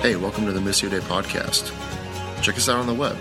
Hey, 0.00 0.16
welcome 0.16 0.46
to 0.46 0.52
the 0.52 0.60
Missio 0.60 0.88
Dei 0.88 1.00
podcast. 1.00 1.68
Check 2.40 2.56
us 2.56 2.70
out 2.70 2.78
on 2.78 2.86
the 2.86 2.94
web 2.94 3.18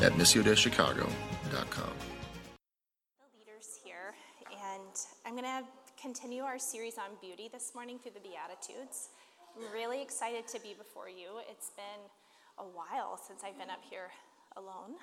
at 0.00 0.12
missiodeichicago.com. 0.12 1.04
The 1.52 3.28
leaders 3.36 3.78
here, 3.84 4.14
and 4.48 4.96
I'm 5.26 5.32
going 5.32 5.44
to 5.44 5.64
continue 6.00 6.40
our 6.44 6.58
series 6.58 6.96
on 6.96 7.20
beauty 7.20 7.50
this 7.52 7.72
morning 7.74 7.98
through 7.98 8.12
the 8.14 8.24
Beatitudes. 8.24 9.10
I'm 9.54 9.70
really 9.70 10.00
excited 10.00 10.48
to 10.48 10.58
be 10.60 10.72
before 10.72 11.10
you. 11.10 11.44
It's 11.50 11.72
been 11.76 12.00
a 12.56 12.64
while 12.64 13.20
since 13.20 13.42
I've 13.44 13.58
been 13.58 13.68
up 13.68 13.84
here 13.90 14.08
alone. 14.56 14.96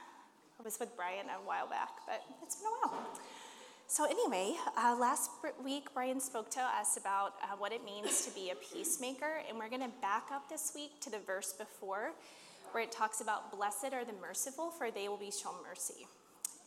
I 0.60 0.64
was 0.64 0.80
with 0.80 0.90
Brian 0.98 1.28
a 1.30 1.38
while 1.46 1.68
back, 1.68 2.02
but 2.08 2.24
it's 2.42 2.56
been 2.56 2.66
a 2.66 2.88
while. 2.88 2.98
So, 3.92 4.06
anyway, 4.06 4.56
uh, 4.78 4.96
last 4.98 5.32
week 5.62 5.94
Brian 5.94 6.22
spoke 6.22 6.50
to 6.52 6.62
us 6.62 6.96
about 6.96 7.34
uh, 7.44 7.58
what 7.58 7.74
it 7.74 7.84
means 7.84 8.26
to 8.26 8.32
be 8.32 8.50
a 8.50 8.56
peacemaker, 8.56 9.42
and 9.50 9.58
we're 9.58 9.68
going 9.68 9.82
to 9.82 9.92
back 10.02 10.28
up 10.32 10.48
this 10.48 10.72
week 10.74 11.02
to 11.02 11.10
the 11.10 11.20
verse 11.20 11.52
before 11.52 12.14
where 12.72 12.82
it 12.82 12.90
talks 12.94 13.20
about 13.20 13.52
blessed 13.52 13.90
are 13.92 14.06
the 14.06 14.14
merciful, 14.22 14.72
for 14.72 14.92
they 14.92 15.10
will 15.10 15.18
be 15.18 15.30
shown 15.30 15.56
mercy. 15.68 16.08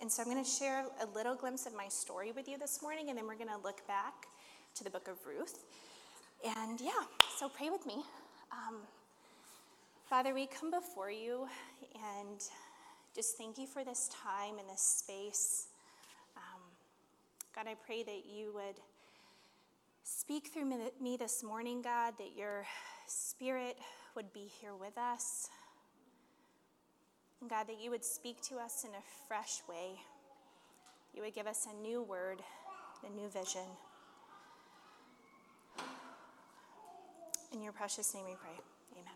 And 0.02 0.12
so, 0.12 0.22
I'm 0.22 0.30
going 0.30 0.44
to 0.44 0.50
share 0.50 0.84
a 1.00 1.06
little 1.16 1.34
glimpse 1.34 1.64
of 1.64 1.74
my 1.74 1.88
story 1.88 2.30
with 2.30 2.46
you 2.46 2.58
this 2.58 2.82
morning, 2.82 3.08
and 3.08 3.16
then 3.16 3.26
we're 3.26 3.38
going 3.38 3.48
to 3.48 3.64
look 3.64 3.86
back 3.88 4.26
to 4.74 4.84
the 4.84 4.90
book 4.90 5.08
of 5.08 5.16
Ruth. 5.26 5.64
And 6.44 6.78
yeah, 6.78 6.90
so 7.38 7.48
pray 7.48 7.70
with 7.70 7.86
me. 7.86 8.02
Um, 8.52 8.80
Father, 10.10 10.34
we 10.34 10.46
come 10.46 10.70
before 10.70 11.10
you 11.10 11.48
and 11.94 12.38
just 13.16 13.38
thank 13.38 13.56
you 13.56 13.66
for 13.66 13.82
this 13.82 14.10
time 14.22 14.58
and 14.58 14.68
this 14.68 14.82
space. 14.82 15.68
God, 17.54 17.68
I 17.68 17.74
pray 17.86 18.02
that 18.02 18.22
you 18.26 18.52
would 18.52 18.80
speak 20.02 20.48
through 20.48 20.90
me 21.00 21.16
this 21.16 21.44
morning, 21.44 21.82
God, 21.82 22.14
that 22.18 22.36
your 22.36 22.66
spirit 23.06 23.78
would 24.16 24.32
be 24.32 24.50
here 24.60 24.74
with 24.74 24.98
us. 24.98 25.48
And 27.40 27.48
God, 27.48 27.68
that 27.68 27.80
you 27.80 27.92
would 27.92 28.04
speak 28.04 28.40
to 28.48 28.56
us 28.56 28.84
in 28.84 28.90
a 28.90 29.02
fresh 29.28 29.62
way. 29.68 30.00
You 31.14 31.22
would 31.22 31.34
give 31.34 31.46
us 31.46 31.68
a 31.70 31.80
new 31.80 32.02
word, 32.02 32.42
a 33.06 33.10
new 33.14 33.28
vision. 33.28 33.68
In 37.52 37.62
your 37.62 37.72
precious 37.72 38.12
name 38.14 38.24
we 38.24 38.34
pray. 38.34 38.58
Amen. 38.94 39.14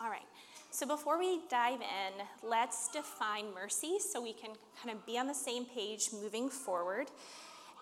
All 0.00 0.08
right. 0.08 0.22
So 0.74 0.86
before 0.86 1.18
we 1.18 1.40
dive 1.50 1.82
in, 1.82 2.48
let's 2.48 2.88
define 2.88 3.52
mercy 3.54 3.98
so 3.98 4.22
we 4.22 4.32
can 4.32 4.52
kind 4.82 4.96
of 4.96 5.04
be 5.04 5.18
on 5.18 5.26
the 5.26 5.34
same 5.34 5.66
page 5.66 6.08
moving 6.14 6.48
forward. 6.48 7.08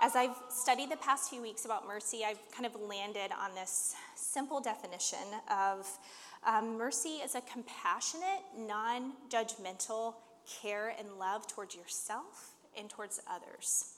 As 0.02 0.16
I've 0.16 0.34
studied 0.48 0.90
the 0.90 0.96
past 0.96 1.30
few 1.30 1.40
weeks 1.40 1.64
about 1.64 1.86
mercy, 1.86 2.22
I've 2.26 2.40
kind 2.50 2.66
of 2.66 2.74
landed 2.80 3.30
on 3.30 3.54
this 3.54 3.94
simple 4.16 4.60
definition 4.60 5.20
of 5.48 5.88
um, 6.44 6.76
mercy 6.76 7.20
is 7.22 7.36
a 7.36 7.42
compassionate, 7.42 8.42
non 8.58 9.12
judgmental 9.28 10.14
care 10.60 10.92
and 10.98 11.06
love 11.16 11.46
towards 11.46 11.76
yourself 11.76 12.54
and 12.76 12.90
towards 12.90 13.20
others. 13.30 13.94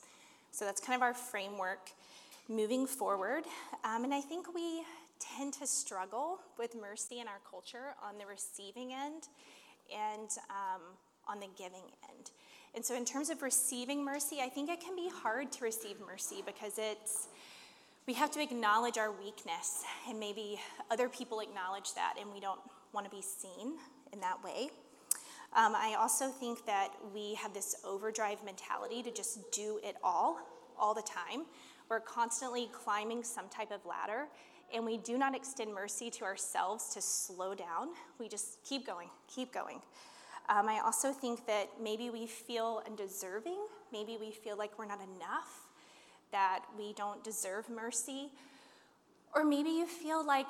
So 0.51 0.67
that's 0.67 0.83
kind 0.83 0.97
of 0.97 1.03
our 1.03 1.15
framework 1.15 1.89
moving 2.47 2.87
forward. 2.87 3.45
Um, 3.85 4.05
and 4.05 4.13
I 4.13 4.21
think 4.21 4.55
we 4.55 4.83
tend 5.37 5.55
to 5.55 5.67
struggle 5.67 6.39
with 6.59 6.75
mercy 6.75 7.21
in 7.21 7.29
our 7.29 7.41
culture 7.49 7.95
on 8.03 8.19
the 8.19 8.27
receiving 8.27 8.93
end 8.93 9.29
and 9.91 10.31
um, 10.51 10.83
on 11.29 11.41
the 11.41 11.49
giving 11.57 11.85
end. 12.11 12.31
And 12.75 12.85
so, 12.85 12.97
in 12.97 13.05
terms 13.05 13.31
of 13.31 13.43
receiving 13.43 14.05
mercy, 14.05 14.39
I 14.43 14.49
think 14.49 14.71
it 14.71 14.81
can 14.81 14.97
be 14.97 15.11
hard 15.13 15.53
to 15.53 15.65
receive 15.65 15.97
mercy 16.07 16.43
because 16.45 16.75
it's 16.79 17.29
we 18.07 18.15
have 18.15 18.33
to 18.33 18.43
acknowledge 18.43 18.99
our 18.99 19.13
weakness, 19.13 19.85
and 20.09 20.19
maybe 20.19 20.59
other 20.91 21.09
people 21.09 21.39
acknowledge 21.39 21.95
that, 21.95 22.15
and 22.21 22.33
we 22.33 22.41
don't 22.41 22.61
want 22.93 23.09
to 23.09 23.15
be 23.15 23.23
seen 23.23 23.75
in 24.13 24.21
that 24.21 24.43
way. 24.43 24.71
Um, 25.55 25.75
I 25.77 25.97
also 26.01 26.29
think 26.29 26.67
that 26.67 26.89
we 27.15 27.35
have 27.35 27.55
this 27.55 27.77
overdrive 27.85 28.43
mentality 28.45 29.03
to 29.03 29.13
just 29.13 29.53
do 29.53 29.79
it 29.85 29.97
all, 30.03 30.41
all 30.79 30.95
the 30.95 31.03
time. 31.03 31.45
We're 31.89 32.01
constantly 32.01 32.71
climbing 32.73 33.23
some 33.23 33.49
type 33.51 33.71
of 33.71 33.85
ladder, 33.87 34.27
and 34.75 34.85
we 34.85 34.97
do 34.97 35.19
not 35.19 35.35
extend 35.35 35.75
mercy 35.75 36.11
to 36.11 36.25
ourselves 36.25 36.89
to 36.95 37.03
slow 37.03 37.55
down. 37.55 37.89
We 38.19 38.29
just 38.29 38.63
keep 38.65 38.87
going, 38.87 39.09
keep 39.29 39.53
going. 39.53 39.81
Um, 40.49 40.69
I 40.69 40.81
also 40.85 41.13
think 41.13 41.47
that 41.47 41.69
maybe 41.81 42.11
we 42.11 42.27
feel 42.27 42.83
undeserving. 42.87 43.59
Maybe 43.93 44.17
we 44.21 44.31
feel 44.31 44.57
like 44.57 44.79
we're 44.79 44.87
not 44.87 45.01
enough, 45.17 45.69
that 46.33 46.65
we 46.77 46.93
don't 46.95 47.23
deserve 47.23 47.69
mercy. 47.71 48.31
Or 49.35 49.45
maybe 49.45 49.71
you 49.71 49.87
feel 49.87 50.25
like 50.27 50.49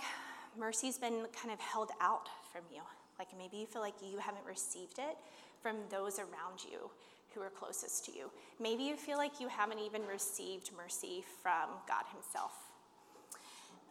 mercy's 0.58 0.98
been 0.98 1.26
kind 1.40 1.52
of 1.52 1.60
held 1.60 1.90
out 2.00 2.28
from 2.52 2.62
you. 2.72 2.82
Like 3.18 3.28
maybe 3.36 3.56
you 3.56 3.66
feel 3.66 3.82
like 3.82 3.94
you 4.02 4.18
haven't 4.18 4.44
received 4.46 4.98
it 4.98 5.16
from 5.60 5.76
those 5.90 6.18
around 6.18 6.64
you 6.70 6.90
who 7.34 7.40
are 7.40 7.50
closest 7.50 8.04
to 8.06 8.12
you. 8.12 8.30
Maybe 8.60 8.82
you 8.82 8.96
feel 8.96 9.16
like 9.16 9.40
you 9.40 9.48
haven't 9.48 9.78
even 9.78 10.02
received 10.06 10.70
mercy 10.76 11.24
from 11.42 11.68
God 11.88 12.04
Himself. 12.12 12.52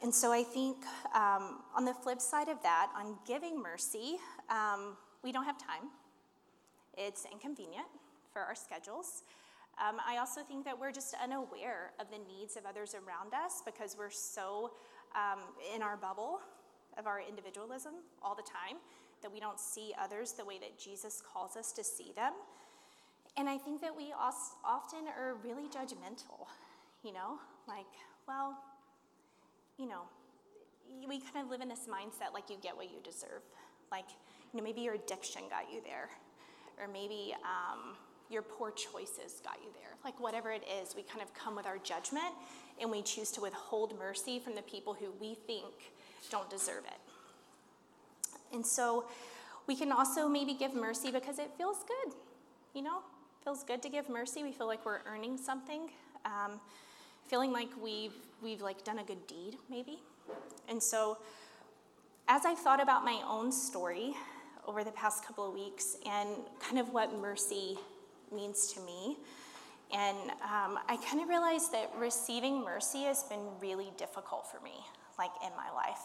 And 0.02 0.14
so 0.14 0.32
I 0.32 0.44
think 0.44 0.78
um, 1.14 1.60
on 1.76 1.86
the 1.86 1.94
flip 1.94 2.20
side 2.20 2.50
of 2.50 2.62
that, 2.64 2.90
on 2.98 3.18
giving 3.28 3.62
mercy, 3.62 4.18
um, 4.50 4.98
we 5.24 5.32
don't 5.32 5.46
have 5.46 5.60
time. 5.60 5.90
It's 6.98 7.26
inconvenient 7.32 7.86
for 8.34 8.42
our 8.42 8.56
schedules. 8.56 9.24
Um, 9.80 9.98
I 10.06 10.18
also 10.18 10.42
think 10.42 10.66
that 10.66 10.78
we're 10.80 10.92
just 10.92 11.16
unaware 11.22 11.92
of 12.00 12.08
the 12.10 12.18
needs 12.18 12.58
of 12.58 12.66
others 12.66 12.96
around 12.96 13.34
us 13.34 13.62
because 13.66 13.96
we're 13.98 14.10
so 14.10 14.72
um, 15.16 15.40
in 15.74 15.82
our 15.82 15.98
bubble 15.98 16.40
of 16.98 17.08
our 17.08 17.22
individualism 17.22 17.94
all 18.22 18.36
the 18.36 18.44
time 18.44 18.78
that 19.22 19.32
we 19.32 19.40
don't 19.40 19.60
see 19.60 19.94
others 20.02 20.34
the 20.34 20.44
way 20.46 20.58
that 20.60 20.80
Jesus 20.80 21.22
calls 21.22 21.56
us 21.56 21.72
to 21.74 21.84
see 21.84 22.12
them. 22.16 22.34
And 23.38 23.48
I 23.48 23.58
think 23.58 23.82
that 23.82 23.96
we 23.96 24.14
often 24.14 25.08
are 25.08 25.36
really 25.44 25.70
judgmental, 25.70 26.48
you 27.04 27.14
know, 27.14 27.40
like, 27.68 27.86
well, 28.28 28.58
you 29.82 29.88
know, 29.88 30.04
we 31.10 31.20
kind 31.20 31.44
of 31.44 31.50
live 31.50 31.62
in 31.62 31.68
this 31.68 31.88
mindset 31.90 32.34
like 32.34 32.50
you 32.50 32.58
get 32.62 32.78
what 32.78 32.86
you 32.86 33.00
deserve. 33.04 33.42
Like, 33.92 34.06
you 34.54 34.60
know, 34.60 34.64
maybe 34.64 34.82
your 34.82 34.94
addiction 34.94 35.42
got 35.50 35.74
you 35.74 35.82
there, 35.84 36.10
or 36.80 36.88
maybe 36.88 37.34
um, 37.44 37.96
your 38.30 38.44
poor 38.44 38.70
choices 38.70 39.42
got 39.44 39.58
you 39.64 39.70
there. 39.74 39.96
Like, 40.06 40.20
whatever 40.20 40.52
it 40.52 40.64
is, 40.82 40.96
we 40.96 41.02
kind 41.02 41.22
of 41.22 41.34
come 41.34 41.56
with 41.56 41.66
our 41.66 41.80
judgment 41.80 42.34
and 42.80 42.92
we 42.92 43.02
choose 43.02 43.32
to 43.32 43.42
withhold 43.42 43.98
mercy 43.98 44.40
from 44.40 44.54
the 44.54 44.62
people 44.62 44.94
who 44.94 45.12
we 45.20 45.34
think 45.48 45.74
don't 46.30 46.50
deserve 46.50 46.84
it. 46.86 47.00
And 48.54 48.66
so 48.66 49.06
we 49.66 49.76
can 49.76 49.92
also 49.92 50.28
maybe 50.28 50.54
give 50.54 50.76
mercy 50.76 51.10
because 51.12 51.40
it 51.40 51.50
feels 51.58 51.78
good, 51.84 52.14
you 52.76 52.84
know? 52.84 53.00
feels 53.44 53.64
good 53.64 53.82
to 53.82 53.90
give 53.90 54.08
mercy. 54.08 54.44
We 54.44 54.52
feel 54.52 54.68
like 54.68 54.86
we're 54.86 55.00
earning 55.06 55.38
something. 55.38 55.90
Um, 56.26 56.60
feeling 57.32 57.54
like 57.54 57.70
we've 57.82 58.14
we've 58.44 58.62
like 58.62 58.84
done 58.84 59.00
a 59.00 59.04
good 59.04 59.26
deed 59.26 59.56
maybe. 59.70 59.98
And 60.68 60.84
so 60.84 61.18
as 62.28 62.46
i 62.46 62.54
thought 62.54 62.82
about 62.82 63.04
my 63.04 63.20
own 63.28 63.52
story 63.52 64.14
over 64.68 64.84
the 64.84 64.92
past 64.92 65.26
couple 65.26 65.48
of 65.48 65.54
weeks 65.54 65.98
and 66.06 66.30
kind 66.60 66.78
of 66.78 66.94
what 66.94 67.18
mercy 67.20 67.78
means 68.34 68.72
to 68.74 68.80
me 68.82 69.18
and 69.94 70.18
um, 70.44 70.78
i 70.88 70.98
kind 71.10 71.22
of 71.22 71.28
realized 71.28 71.72
that 71.72 71.92
receiving 71.98 72.64
mercy 72.64 73.04
has 73.04 73.24
been 73.24 73.46
really 73.60 73.92
difficult 73.98 74.46
for 74.50 74.62
me 74.64 74.78
like 75.18 75.32
in 75.44 75.52
my 75.58 75.72
life. 75.76 76.04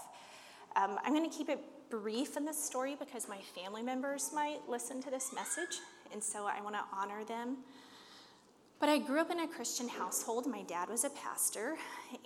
Um, 0.75 0.99
i'm 1.05 1.15
going 1.15 1.29
to 1.29 1.37
keep 1.37 1.49
it 1.49 1.61
brief 1.91 2.37
in 2.37 2.45
this 2.45 2.61
story 2.63 2.97
because 2.99 3.29
my 3.29 3.39
family 3.55 3.83
members 3.83 4.31
might 4.35 4.61
listen 4.69 5.03
to 5.03 5.11
this 5.11 5.33
message 5.35 5.79
and 6.13 6.23
so 6.23 6.47
i 6.47 6.61
want 6.63 6.75
to 6.75 6.83
honor 6.93 7.25
them 7.25 7.59
but 8.79 8.89
I 8.89 8.99
grew 8.99 9.21
up 9.21 9.31
in 9.31 9.41
a 9.41 9.49
Christian 9.49 9.89
household. 9.89 10.47
My 10.47 10.63
dad 10.63 10.89
was 10.89 11.05
a 11.05 11.11
pastor, 11.11 11.77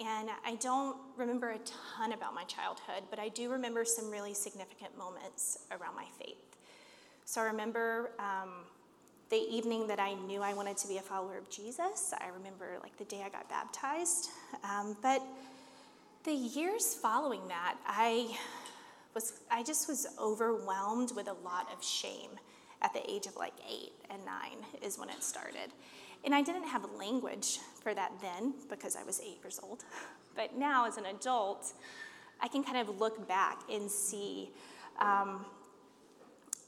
and 0.01 0.29
I 0.45 0.57
don't 0.57 0.97
remember 1.17 1.51
a 1.51 1.59
ton 1.59 2.13
about 2.13 2.35
my 2.35 2.45
childhood, 2.45 3.05
but 3.09 3.19
I 3.19 3.29
do 3.29 3.51
remember 3.51 3.85
some 3.85 4.11
really 4.11 4.35
significant 4.35 4.97
moments 4.99 5.61
around 5.71 5.95
my 5.95 6.07
faith. 6.19 6.57
So 7.25 7.41
I 7.41 7.45
remember 7.45 8.11
um, 8.19 8.51
the 9.31 9.37
evening 9.37 9.87
that 9.87 10.01
I 10.01 10.15
knew 10.15 10.43
I 10.43 10.53
wanted 10.53 10.77
to 10.79 10.89
be 10.89 10.99
a 10.99 11.03
follower 11.03 11.39
of 11.39 11.49
Jesus. 11.49 12.13
I 12.19 12.29
remember 12.37 12.79
like 12.83 12.97
the 12.97 13.05
day 13.05 13.23
I 13.25 13.29
got 13.29 13.49
baptized. 13.49 14.31
Um, 14.65 14.97
but 15.01 15.23
the 16.25 16.33
years 16.33 16.95
following 16.95 17.47
that, 17.47 17.77
I 17.87 18.37
was 19.15 19.41
I 19.51 19.63
just 19.63 19.89
was 19.89 20.07
overwhelmed 20.21 21.13
with 21.15 21.29
a 21.29 21.37
lot 21.45 21.69
of 21.73 21.83
shame 21.85 22.31
at 22.83 22.93
the 22.93 23.09
age 23.09 23.27
of 23.27 23.37
like 23.37 23.55
eight 23.71 23.93
and 24.11 24.25
nine 24.25 24.67
is 24.83 24.99
when 24.99 25.09
it 25.09 25.23
started. 25.23 25.71
And 26.25 26.35
I 26.35 26.43
didn't 26.43 26.65
have 26.65 26.85
language 26.99 27.59
for 27.83 27.95
that 27.95 28.13
then 28.21 28.55
because 28.69 28.97
I 28.97 29.03
was 29.05 29.21
eight 29.21 29.39
years 29.43 29.61
old. 29.63 29.85
But 30.37 30.57
now, 30.57 30.87
as 30.87 30.97
an 30.97 31.07
adult, 31.07 31.73
I 32.41 32.47
can 32.47 32.63
kind 32.63 32.79
of 32.79 33.01
look 33.01 33.27
back 33.27 33.59
and 33.69 33.91
see 33.91 34.51
um, 35.01 35.45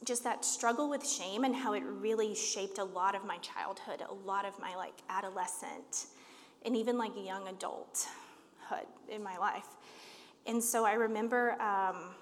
just 0.05 0.25
that 0.25 0.45
struggle 0.45 0.91
with 0.91 1.09
shame 1.09 1.45
and 1.45 1.55
how 1.55 1.73
it 1.75 1.85
really 1.85 2.35
shaped 2.35 2.79
a 2.79 2.85
lot 2.85 3.15
of 3.15 3.25
my 3.25 3.39
childhood, 3.39 4.03
a 4.07 4.13
lot 4.13 4.45
of 4.45 4.59
my 4.59 4.75
like 4.75 4.95
adolescent, 5.09 6.07
and 6.67 6.77
even 6.77 6.99
like 6.99 7.13
young 7.17 7.47
adulthood 7.49 8.87
in 9.09 9.23
my 9.23 9.39
life. 9.39 9.69
And 10.47 10.63
so 10.63 10.85
I 10.85 10.95
remember 10.95 11.53
um, 11.53 12.15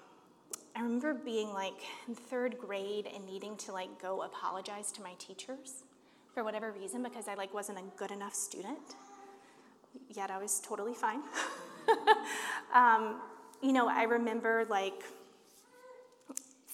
I 0.75 0.81
remember 0.81 1.13
being 1.13 1.53
like 1.53 1.81
in 2.07 2.15
third 2.15 2.57
grade 2.57 3.07
and 3.13 3.25
needing 3.25 3.57
to 3.57 3.71
like 3.71 4.01
go 4.01 4.21
apologize 4.21 4.91
to 4.93 5.01
my 5.01 5.13
teachers 5.17 5.83
for 6.33 6.43
whatever 6.43 6.71
reason 6.71 7.03
because 7.03 7.27
I 7.27 7.35
like 7.35 7.53
wasn't 7.53 7.77
a 7.79 7.83
good 7.97 8.11
enough 8.11 8.33
student. 8.33 8.95
Yet 10.09 10.31
I 10.31 10.37
was 10.37 10.61
totally 10.61 10.93
fine. 10.93 11.21
um, 12.73 13.21
you 13.61 13.73
know, 13.73 13.87
I 13.87 14.03
remember 14.03 14.65
like 14.69 15.03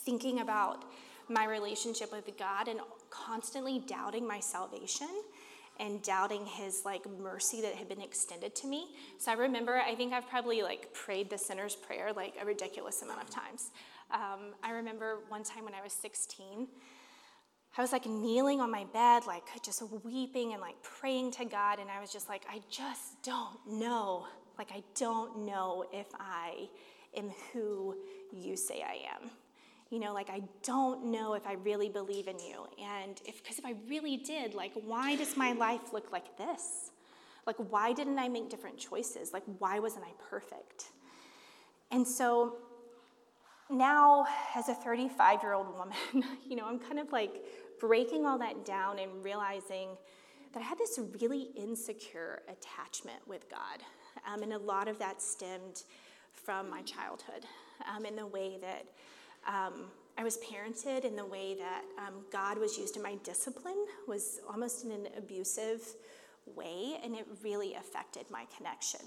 thinking 0.06 0.40
about 0.40 0.86
my 1.30 1.46
relationship 1.46 2.12
with 2.12 2.30
God 2.38 2.68
and 2.68 2.80
constantly 3.10 3.80
doubting 3.80 4.28
my 4.28 4.40
salvation 4.40 5.10
and 5.80 6.02
doubting 6.02 6.46
his 6.46 6.84
like 6.86 7.08
mercy 7.20 7.62
that 7.62 7.76
had 7.76 7.90
been 7.90 8.02
extended 8.02 8.56
to 8.56 8.68
me. 8.68 8.88
So 9.18 9.32
I 9.32 9.36
remember, 9.36 9.78
I 9.78 9.96
think 9.96 10.14
I've 10.14 10.28
probably 10.28 10.64
like 10.64 10.94
prayed 10.94 11.30
the 11.30 11.38
sinner's 11.38 11.76
prayer 11.76 12.12
like 12.14 12.36
a 12.42 12.46
ridiculous 12.46 13.02
amount 13.02 13.22
of 13.22 13.30
times. 13.30 13.72
Um, 14.12 14.54
I 14.64 14.72
remember 14.72 15.20
one 15.28 15.44
time 15.44 15.66
when 15.66 15.74
I 15.74 15.84
was 15.84 15.94
16, 15.94 16.68
I 17.78 17.82
was 17.82 17.92
like 17.92 18.06
kneeling 18.06 18.60
on 18.60 18.72
my 18.72 18.86
bed, 18.86 19.28
like 19.28 19.44
just 19.62 19.84
weeping 20.04 20.54
and 20.54 20.62
like 20.62 20.82
praying 20.82 21.32
to 21.34 21.46
God. 21.46 21.80
And 21.80 21.90
I 21.90 22.02
was 22.02 22.12
just 22.12 22.28
like, 22.28 22.44
I 22.50 22.62
just 22.70 23.22
don't 23.24 23.60
know. 23.68 24.26
Like, 24.58 24.72
I 24.72 24.82
don't 24.96 25.46
know 25.46 25.86
if 25.94 26.08
I 26.20 26.70
am 27.16 27.30
who 27.54 27.96
you 28.32 28.58
say 28.58 28.82
I 28.82 29.08
am 29.16 29.30
you 29.90 30.00
know, 30.00 30.14
like 30.14 30.30
I 30.30 30.42
don't 30.64 31.06
know 31.12 31.34
if 31.34 31.48
I 31.48 31.54
really 31.54 31.90
believe 31.90 32.28
in 32.28 32.40
you. 32.40 32.68
And 32.84 33.20
if, 33.26 33.42
because 33.42 33.58
if 33.58 33.66
I 33.66 33.76
really 33.88 34.18
did, 34.18 34.54
like, 34.54 34.74
why 34.86 35.16
does 35.16 35.38
my 35.38 35.54
life 35.54 35.94
look 35.94 36.12
like 36.12 36.38
this? 36.38 36.92
Like, 37.46 37.56
why 37.70 37.94
didn't 37.94 38.20
I 38.20 38.28
make 38.28 38.50
different 38.50 38.78
choices? 38.78 39.32
Like, 39.32 39.44
why 39.60 39.80
wasn't 39.80 40.04
I 40.06 40.12
perfect? 40.30 40.86
And 41.92 42.06
so 42.06 42.58
now, 43.70 44.26
as 44.56 44.68
a 44.68 44.74
35 44.74 45.42
year 45.42 45.54
old 45.54 45.74
woman, 45.74 46.30
you 46.48 46.58
know, 46.58 46.66
I'm 46.66 46.80
kind 46.80 47.00
of 47.00 47.12
like 47.14 47.46
breaking 47.80 48.26
all 48.26 48.38
that 48.40 48.66
down 48.66 49.00
and 49.00 49.24
realizing 49.24 49.90
that 50.54 50.60
I 50.60 50.64
had 50.64 50.78
this 50.78 51.00
really 51.20 51.50
insecure 51.56 52.42
attachment 52.48 53.20
with 53.28 53.50
God. 53.50 53.84
Um, 54.26 54.44
and 54.44 54.54
a 54.54 54.58
lot 54.58 54.88
of 54.88 54.98
that 55.00 55.22
stemmed 55.22 55.84
from 56.32 56.70
my 56.70 56.82
childhood 56.82 57.46
um, 57.94 58.06
in 58.06 58.16
the 58.16 58.26
way 58.26 58.58
that 58.62 58.86
um, 59.48 59.86
I 60.18 60.24
was 60.24 60.38
parented 60.38 61.06
in 61.06 61.16
the 61.16 61.26
way 61.26 61.56
that 61.56 61.84
um, 62.00 62.26
God 62.32 62.58
was 62.58 62.78
used 62.78 62.98
in 62.98 63.04
my 63.04 63.16
discipline 63.24 63.86
was 64.08 64.40
almost 64.50 64.84
in 64.84 64.92
an 64.92 65.08
abusive 65.16 65.82
way, 66.56 66.98
and 67.04 67.16
it 67.16 67.28
really 67.44 67.76
affected 67.76 68.26
my 68.32 68.46
connection 68.56 69.02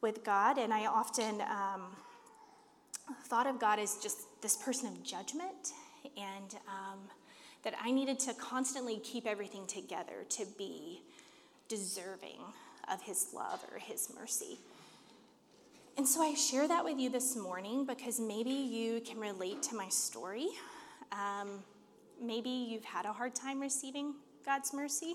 with 0.00 0.24
God. 0.24 0.58
And 0.58 0.74
I 0.74 0.86
often 0.86 1.40
um, 1.42 1.82
thought 3.26 3.46
of 3.46 3.60
God 3.60 3.78
as 3.78 3.98
just 4.02 4.18
this 4.42 4.56
person 4.56 4.88
of 4.88 5.02
judgment, 5.04 5.72
and 6.16 6.56
um, 6.68 6.98
that 7.66 7.74
I 7.82 7.90
needed 7.90 8.20
to 8.20 8.34
constantly 8.34 9.00
keep 9.00 9.26
everything 9.26 9.66
together 9.66 10.24
to 10.28 10.46
be 10.56 11.02
deserving 11.66 12.38
of 12.88 13.02
His 13.02 13.26
love 13.34 13.60
or 13.72 13.80
His 13.80 14.08
mercy. 14.16 14.60
And 15.98 16.06
so 16.06 16.22
I 16.22 16.34
share 16.34 16.68
that 16.68 16.84
with 16.84 16.96
you 16.96 17.10
this 17.10 17.34
morning 17.34 17.84
because 17.84 18.20
maybe 18.20 18.50
you 18.50 19.00
can 19.00 19.18
relate 19.18 19.64
to 19.64 19.74
my 19.74 19.88
story. 19.88 20.46
Um, 21.10 21.58
maybe 22.22 22.50
you've 22.50 22.84
had 22.84 23.04
a 23.04 23.12
hard 23.12 23.34
time 23.34 23.60
receiving 23.60 24.14
God's 24.44 24.72
mercy. 24.72 25.14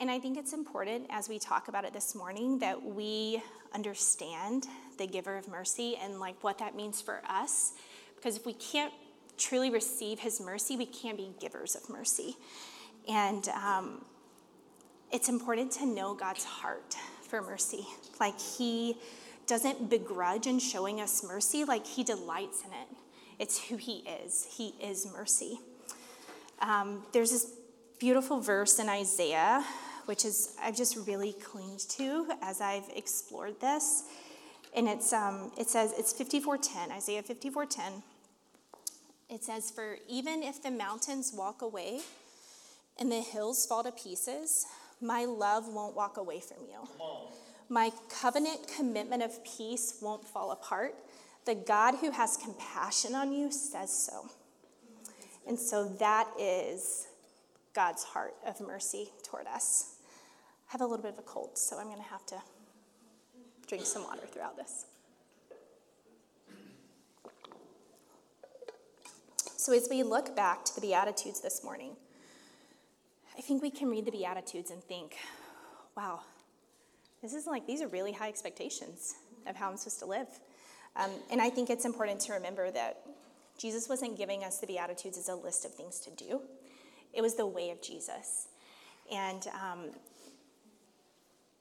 And 0.00 0.10
I 0.10 0.18
think 0.18 0.38
it's 0.38 0.54
important 0.54 1.04
as 1.10 1.28
we 1.28 1.38
talk 1.38 1.68
about 1.68 1.84
it 1.84 1.92
this 1.92 2.14
morning 2.14 2.60
that 2.60 2.82
we 2.82 3.42
understand 3.74 4.66
the 4.96 5.06
giver 5.06 5.36
of 5.36 5.46
mercy 5.48 5.98
and 6.02 6.18
like 6.18 6.42
what 6.42 6.56
that 6.60 6.74
means 6.74 7.02
for 7.02 7.20
us. 7.28 7.74
Because 8.16 8.38
if 8.38 8.46
we 8.46 8.54
can't 8.54 8.94
truly 9.38 9.70
receive 9.70 10.20
his 10.20 10.40
mercy, 10.40 10.76
we 10.76 10.86
can't 10.86 11.16
be 11.16 11.30
givers 11.40 11.74
of 11.74 11.88
mercy. 11.88 12.36
And 13.08 13.48
um, 13.48 14.04
it's 15.10 15.28
important 15.28 15.72
to 15.72 15.86
know 15.86 16.14
God's 16.14 16.44
heart 16.44 16.96
for 17.22 17.40
mercy. 17.40 17.86
Like 18.20 18.38
he 18.40 18.98
doesn't 19.46 19.88
begrudge 19.88 20.46
in 20.46 20.58
showing 20.58 21.00
us 21.00 21.24
mercy, 21.24 21.64
like 21.64 21.86
he 21.86 22.04
delights 22.04 22.62
in 22.64 22.72
it. 22.72 22.88
It's 23.38 23.68
who 23.68 23.76
he 23.76 24.04
is. 24.24 24.46
He 24.50 24.74
is 24.82 25.06
mercy. 25.12 25.60
Um, 26.60 27.04
there's 27.12 27.30
this 27.30 27.52
beautiful 27.98 28.40
verse 28.40 28.78
in 28.78 28.88
Isaiah, 28.88 29.64
which 30.06 30.24
is 30.24 30.56
I've 30.60 30.76
just 30.76 30.96
really 31.06 31.32
clinged 31.32 31.88
to 31.90 32.26
as 32.42 32.60
I've 32.60 32.88
explored 32.94 33.60
this. 33.60 34.04
And 34.76 34.88
it's 34.88 35.12
um, 35.12 35.52
it 35.56 35.70
says 35.70 35.94
it's 35.96 36.12
54:10, 36.12 36.90
Isaiah 36.90 37.22
54:10. 37.22 38.02
It 39.30 39.44
says, 39.44 39.70
For 39.70 39.98
even 40.08 40.42
if 40.42 40.62
the 40.62 40.70
mountains 40.70 41.32
walk 41.36 41.62
away 41.62 42.00
and 42.98 43.12
the 43.12 43.20
hills 43.20 43.66
fall 43.66 43.84
to 43.84 43.92
pieces, 43.92 44.66
my 45.00 45.24
love 45.24 45.68
won't 45.68 45.94
walk 45.94 46.16
away 46.16 46.40
from 46.40 46.58
you. 46.68 46.88
My 47.68 47.92
covenant 48.08 48.60
commitment 48.74 49.22
of 49.22 49.44
peace 49.44 49.98
won't 50.00 50.26
fall 50.26 50.50
apart. 50.50 50.94
The 51.44 51.54
God 51.54 51.96
who 52.00 52.10
has 52.10 52.36
compassion 52.36 53.14
on 53.14 53.32
you 53.32 53.50
says 53.52 53.92
so. 53.92 54.28
And 55.46 55.58
so 55.58 55.88
that 55.98 56.28
is 56.38 57.06
God's 57.74 58.04
heart 58.04 58.34
of 58.46 58.60
mercy 58.60 59.10
toward 59.22 59.46
us. 59.46 59.96
I 60.68 60.72
have 60.72 60.80
a 60.80 60.86
little 60.86 61.02
bit 61.02 61.12
of 61.12 61.18
a 61.18 61.22
cold, 61.22 61.56
so 61.56 61.78
I'm 61.78 61.86
going 61.86 61.98
to 61.98 62.02
have 62.02 62.26
to 62.26 62.42
drink 63.66 63.86
some 63.86 64.04
water 64.04 64.26
throughout 64.30 64.56
this. 64.56 64.84
So, 69.68 69.74
as 69.74 69.86
we 69.90 70.02
look 70.02 70.34
back 70.34 70.64
to 70.64 70.74
the 70.74 70.80
Beatitudes 70.80 71.42
this 71.42 71.62
morning, 71.62 71.90
I 73.36 73.42
think 73.42 73.60
we 73.60 73.70
can 73.70 73.90
read 73.90 74.06
the 74.06 74.10
Beatitudes 74.10 74.70
and 74.70 74.82
think, 74.82 75.14
wow, 75.94 76.20
this 77.20 77.34
is 77.34 77.46
like, 77.46 77.66
these 77.66 77.82
are 77.82 77.88
really 77.88 78.12
high 78.12 78.30
expectations 78.30 79.16
of 79.46 79.56
how 79.56 79.68
I'm 79.68 79.76
supposed 79.76 79.98
to 79.98 80.06
live. 80.06 80.26
Um, 80.96 81.10
and 81.30 81.42
I 81.42 81.50
think 81.50 81.68
it's 81.68 81.84
important 81.84 82.18
to 82.20 82.32
remember 82.32 82.70
that 82.70 83.00
Jesus 83.58 83.90
wasn't 83.90 84.16
giving 84.16 84.42
us 84.42 84.56
the 84.56 84.66
Beatitudes 84.66 85.18
as 85.18 85.28
a 85.28 85.34
list 85.34 85.66
of 85.66 85.74
things 85.74 86.00
to 86.00 86.10
do, 86.12 86.40
it 87.12 87.20
was 87.20 87.34
the 87.34 87.46
way 87.46 87.68
of 87.68 87.82
Jesus. 87.82 88.48
And 89.12 89.46
um, 89.48 89.90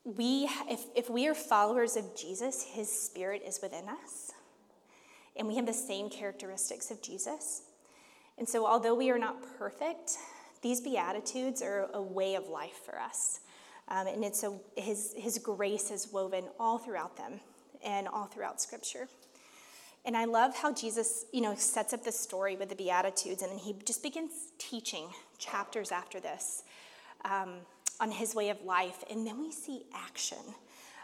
we, 0.06 0.50
if, 0.70 0.86
if 0.96 1.10
we 1.10 1.28
are 1.28 1.36
followers 1.36 1.98
of 1.98 2.06
Jesus, 2.16 2.64
his 2.64 2.90
spirit 2.90 3.42
is 3.46 3.60
within 3.62 3.90
us. 3.90 4.32
And 5.36 5.46
we 5.46 5.58
have 5.58 5.66
the 5.66 5.74
same 5.74 6.10
characteristics 6.10 6.90
of 6.90 7.02
Jesus. 7.02 7.64
And 8.38 8.48
so, 8.48 8.68
although 8.68 8.94
we 8.96 9.10
are 9.10 9.18
not 9.18 9.38
perfect, 9.58 10.12
these 10.62 10.82
Beatitudes 10.82 11.62
are 11.62 11.90
a 11.94 12.02
way 12.02 12.36
of 12.36 12.48
life 12.50 12.80
for 12.86 13.00
us. 13.00 13.40
Um, 13.88 14.08
and 14.08 14.24
it's 14.24 14.44
a, 14.44 14.54
his, 14.76 15.14
his 15.16 15.38
grace 15.40 15.92
is 15.92 16.10
woven 16.12 16.46
all 16.60 16.78
throughout 16.78 17.16
them 17.16 17.40
and 17.84 18.08
all 18.08 18.26
throughout 18.26 18.62
Scripture. 18.62 19.08
And 20.06 20.16
I 20.16 20.26
love 20.26 20.56
how 20.56 20.74
Jesus, 20.74 21.26
you 21.34 21.42
know, 21.42 21.56
sets 21.56 21.94
up 21.94 22.04
the 22.04 22.12
story 22.12 22.56
with 22.56 22.70
the 22.70 22.76
Beatitudes, 22.76 23.42
and 23.42 23.52
then 23.52 23.60
he 23.60 23.76
just 23.86 24.04
begins 24.04 24.32
teaching 24.58 25.10
chapters 25.38 25.92
after 25.92 26.20
this 26.20 26.64
um, 27.26 27.56
on 28.00 28.12
his 28.12 28.34
way 28.34 28.50
of 28.50 28.62
life. 28.64 29.04
And 29.10 29.28
then 29.28 29.42
we 29.42 29.52
see 29.52 29.84
action. 29.94 30.38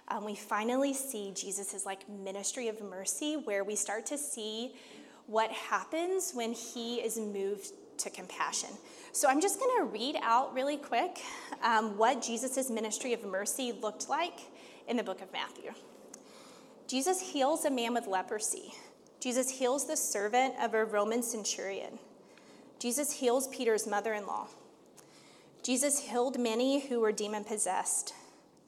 Um, 0.08 0.25
we 0.25 0.36
finally 0.36 0.94
see 0.94 1.32
Jesus' 1.36 1.86
like 1.86 2.08
ministry 2.10 2.68
of 2.68 2.82
mercy, 2.82 3.36
where 3.36 3.63
we 3.63 3.75
start 3.75 4.06
to 4.08 4.18
see 4.18 4.75
what 5.27 5.51
happens 5.51 6.32
when 6.34 6.53
he 6.53 6.96
is 6.98 7.18
moved 7.18 7.72
to 8.00 8.10
compassion. 8.10 8.70
So 9.12 9.30
I'm 9.30 9.39
just 9.39 9.60
going 9.60 9.77
to 9.77 9.86
read 9.86 10.18
out 10.22 10.53
really 10.53 10.77
quick 10.77 11.20
um, 11.62 11.98
what 11.98 12.22
Jesus' 12.22 12.70
ministry 12.70 13.13
of 13.13 13.24
mercy 13.24 13.72
looked 13.72 14.10
like 14.10 14.39
in 14.88 14.98
the 14.98 15.03
book 15.03 15.22
of 15.22 15.32
Matthew. 15.32 15.72
Jesus 16.88 17.22
heals 17.22 17.65
a 17.65 17.72
man 17.72 17.94
with 17.94 18.08
leprosy. 18.08 18.74
Jesus 19.20 19.50
heals 19.50 19.88
the 19.88 19.96
servant 19.96 20.56
of 20.62 20.74
a 20.74 20.84
Roman 20.84 21.24
centurion. 21.24 21.98
Jesus 22.80 23.13
heals 23.13 23.48
Peter's 23.48 23.88
mother 23.88 24.13
in 24.13 24.27
law. 24.27 24.48
Jesus 25.63 26.10
healed 26.10 26.38
many 26.38 26.88
who 26.88 27.00
were 27.00 27.13
demon 27.13 27.46
possessed. 27.46 28.13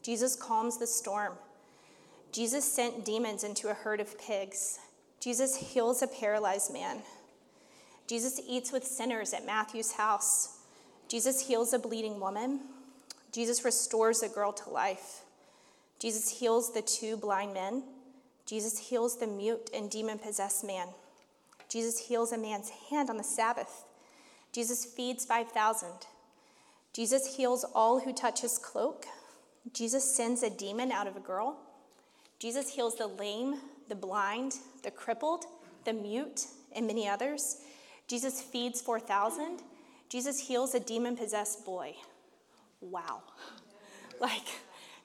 Jesus 0.01 0.35
calms 0.35 0.77
the 0.77 0.87
storm. 0.87 1.33
Jesus 2.31 2.63
sent 2.63 3.03
demons 3.03 3.43
into 3.43 3.67
a 3.67 3.73
herd 3.73 3.99
of 3.99 4.17
pigs. 4.17 4.79
Jesus 5.19 5.55
heals 5.55 6.01
a 6.01 6.07
paralyzed 6.07 6.71
man. 6.71 6.99
Jesus 8.07 8.39
eats 8.47 8.71
with 8.71 8.85
sinners 8.85 9.33
at 9.33 9.45
Matthew's 9.45 9.93
house. 9.93 10.59
Jesus 11.07 11.47
heals 11.47 11.73
a 11.73 11.79
bleeding 11.79 12.19
woman. 12.19 12.59
Jesus 13.31 13.65
restores 13.65 14.21
a 14.21 14.29
girl 14.29 14.53
to 14.53 14.69
life. 14.69 15.21
Jesus 15.99 16.39
heals 16.39 16.73
the 16.73 16.81
two 16.81 17.17
blind 17.17 17.53
men. 17.53 17.83
Jesus 18.45 18.77
heals 18.77 19.17
the 19.17 19.27
mute 19.27 19.69
and 19.73 19.89
demon 19.89 20.19
possessed 20.19 20.63
man. 20.63 20.87
Jesus 21.67 21.97
heals 21.97 22.31
a 22.31 22.37
man's 22.37 22.69
hand 22.89 23.09
on 23.09 23.17
the 23.17 23.23
Sabbath. 23.23 23.85
Jesus 24.51 24.85
feeds 24.85 25.25
5,000. 25.25 25.89
Jesus 26.93 27.35
heals 27.35 27.65
all 27.73 27.99
who 27.99 28.13
touch 28.13 28.41
his 28.41 28.57
cloak. 28.57 29.05
Jesus 29.73 30.15
sends 30.15 30.43
a 30.43 30.49
demon 30.49 30.91
out 30.91 31.07
of 31.07 31.17
a 31.17 31.19
girl. 31.19 31.57
Jesus 32.39 32.69
heals 32.69 32.95
the 32.95 33.07
lame, 33.07 33.55
the 33.89 33.95
blind, 33.95 34.53
the 34.85 34.91
crippled, 34.91 35.45
the 35.83 35.91
mute, 35.91 36.45
and 36.73 36.87
many 36.87 37.09
others. 37.09 37.57
Jesus 38.07 38.41
feeds 38.41 38.79
4,000. 38.79 39.59
Jesus 40.07 40.39
heals 40.39 40.73
a 40.75 40.79
demon 40.79 41.17
possessed 41.17 41.65
boy. 41.65 41.95
Wow. 42.79 43.23
Like, 44.21 44.47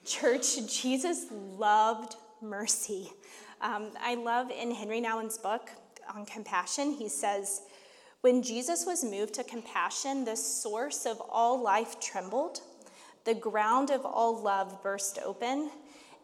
church, 0.05 0.55
Jesus 0.71 1.25
loved 1.57 2.15
mercy. 2.41 3.11
Um, 3.59 3.89
I 3.99 4.15
love 4.15 4.49
in 4.49 4.71
Henri 4.71 5.01
Nouwen's 5.01 5.37
book 5.37 5.69
on 6.13 6.25
compassion, 6.25 6.93
he 6.93 7.09
says, 7.09 7.61
When 8.21 8.41
Jesus 8.41 8.85
was 8.85 9.03
moved 9.03 9.33
to 9.35 9.43
compassion, 9.43 10.25
the 10.25 10.35
source 10.35 11.05
of 11.05 11.21
all 11.29 11.61
life 11.61 11.99
trembled, 11.99 12.61
the 13.23 13.33
ground 13.33 13.89
of 13.89 14.05
all 14.05 14.41
love 14.41 14.81
burst 14.81 15.19
open, 15.23 15.69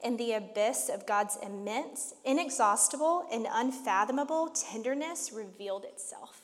and 0.03 0.17
the 0.17 0.33
abyss 0.33 0.89
of 0.89 1.05
God's 1.05 1.37
immense, 1.43 2.13
inexhaustible, 2.23 3.27
and 3.31 3.47
unfathomable 3.51 4.49
tenderness 4.49 5.31
revealed 5.33 5.85
itself. 5.85 6.41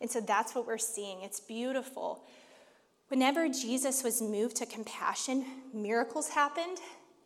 And 0.00 0.10
so 0.10 0.20
that's 0.20 0.54
what 0.54 0.66
we're 0.66 0.78
seeing. 0.78 1.22
It's 1.22 1.40
beautiful. 1.40 2.24
Whenever 3.08 3.48
Jesus 3.48 4.02
was 4.02 4.22
moved 4.22 4.56
to 4.56 4.66
compassion, 4.66 5.44
miracles 5.72 6.30
happened, 6.30 6.78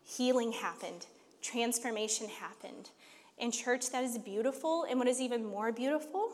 healing 0.02 0.52
happened, 0.52 1.06
transformation 1.40 2.28
happened. 2.28 2.90
In 3.38 3.50
church, 3.50 3.90
that 3.90 4.04
is 4.04 4.18
beautiful. 4.18 4.84
And 4.88 4.98
what 4.98 5.08
is 5.08 5.20
even 5.20 5.44
more 5.44 5.72
beautiful 5.72 6.32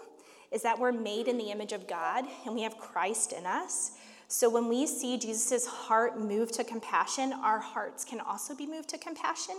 is 0.51 0.63
that 0.63 0.79
we're 0.79 0.93
made 0.93 1.29
in 1.29 1.39
the 1.39 1.51
image 1.51 1.73
of 1.73 1.87
God 1.87 2.25
and 2.45 2.55
we 2.55 2.63
have 2.63 2.79
Christ 2.79 3.33
in 3.33 3.47
us. 3.47 3.93
So 4.33 4.49
when 4.49 4.67
we 4.67 4.87
see 4.87 5.19
Jesus' 5.19 5.67
heart 5.67 6.19
move 6.19 6.51
to 6.53 6.65
compassion, 6.65 7.35
our 7.35 7.59
hearts 7.59 8.03
can 8.03 8.19
also 8.19 8.55
be 8.55 8.65
moved 8.65 8.89
to 8.89 8.99
compassion, 8.99 9.57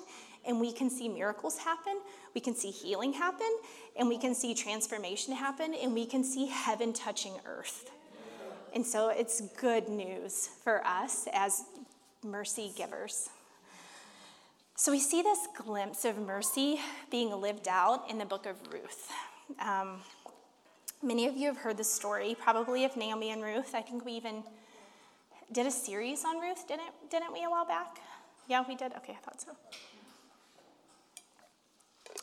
and 0.47 0.59
we 0.59 0.71
can 0.71 0.89
see 0.89 1.07
miracles 1.07 1.59
happen, 1.59 2.01
we 2.33 2.41
can 2.41 2.55
see 2.55 2.71
healing 2.71 3.13
happen, 3.13 3.55
and 3.95 4.09
we 4.09 4.17
can 4.17 4.33
see 4.33 4.55
transformation 4.55 5.35
happen, 5.35 5.75
and 5.75 5.93
we 5.93 6.07
can 6.07 6.23
see 6.23 6.47
heaven 6.47 6.91
touching 6.91 7.33
earth. 7.45 7.91
And 8.73 8.83
so 8.83 9.09
it's 9.09 9.41
good 9.61 9.89
news 9.89 10.49
for 10.63 10.83
us 10.87 11.27
as 11.33 11.65
mercy 12.25 12.71
givers. 12.75 13.29
So 14.73 14.91
we 14.91 14.99
see 14.99 15.21
this 15.21 15.47
glimpse 15.55 16.03
of 16.03 16.17
mercy 16.17 16.79
being 17.11 17.29
lived 17.29 17.67
out 17.67 18.09
in 18.09 18.17
the 18.17 18.25
book 18.25 18.47
of 18.47 18.55
Ruth. 18.73 19.11
Um, 19.59 20.01
many 21.03 21.27
of 21.27 21.37
you 21.37 21.45
have 21.45 21.57
heard 21.57 21.77
the 21.77 21.83
story, 21.83 22.35
probably 22.41 22.85
of 22.85 22.97
Naomi 22.97 23.29
and 23.29 23.43
Ruth. 23.43 23.75
I 23.75 23.81
think 23.81 24.03
we 24.03 24.13
even 24.13 24.43
did 25.51 25.65
a 25.67 25.71
series 25.71 26.23
on 26.25 26.39
Ruth, 26.39 26.67
didn't, 26.67 26.91
didn't 27.09 27.33
we, 27.33 27.43
a 27.43 27.49
while 27.49 27.65
back? 27.65 27.97
Yeah, 28.47 28.63
we 28.67 28.75
did? 28.75 28.93
Okay, 28.97 29.13
I 29.13 29.17
thought 29.17 29.41
so. 29.41 29.51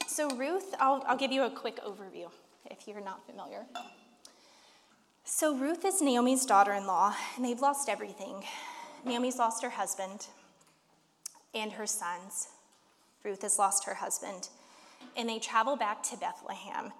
So, 0.06 0.34
Ruth, 0.36 0.74
I'll, 0.80 1.04
I'll 1.06 1.16
give 1.16 1.32
you 1.32 1.44
a 1.44 1.50
quick 1.50 1.82
overview 1.84 2.30
if 2.70 2.86
you're 2.86 3.00
not 3.00 3.24
familiar. 3.26 3.64
So, 5.24 5.56
Ruth 5.56 5.84
is 5.84 6.02
Naomi's 6.02 6.44
daughter 6.44 6.72
in 6.72 6.86
law, 6.86 7.14
and 7.36 7.44
they've 7.44 7.60
lost 7.60 7.88
everything. 7.88 8.44
Naomi's 9.04 9.38
lost 9.38 9.62
her 9.62 9.70
husband 9.70 10.26
and 11.54 11.72
her 11.72 11.86
sons. 11.86 12.48
Ruth 13.24 13.42
has 13.42 13.58
lost 13.58 13.84
her 13.84 13.94
husband, 13.94 14.48
and 15.16 15.28
they 15.28 15.38
travel 15.38 15.76
back 15.76 16.02
to 16.04 16.16
Bethlehem. 16.16 16.92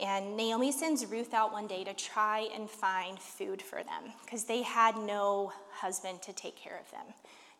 And 0.00 0.36
Naomi 0.36 0.72
sends 0.72 1.06
Ruth 1.06 1.32
out 1.32 1.52
one 1.52 1.66
day 1.66 1.82
to 1.84 1.94
try 1.94 2.48
and 2.54 2.68
find 2.68 3.18
food 3.18 3.62
for 3.62 3.82
them 3.82 4.12
because 4.24 4.44
they 4.44 4.62
had 4.62 4.96
no 4.98 5.52
husband 5.72 6.20
to 6.22 6.32
take 6.34 6.56
care 6.56 6.78
of 6.78 6.90
them, 6.90 7.06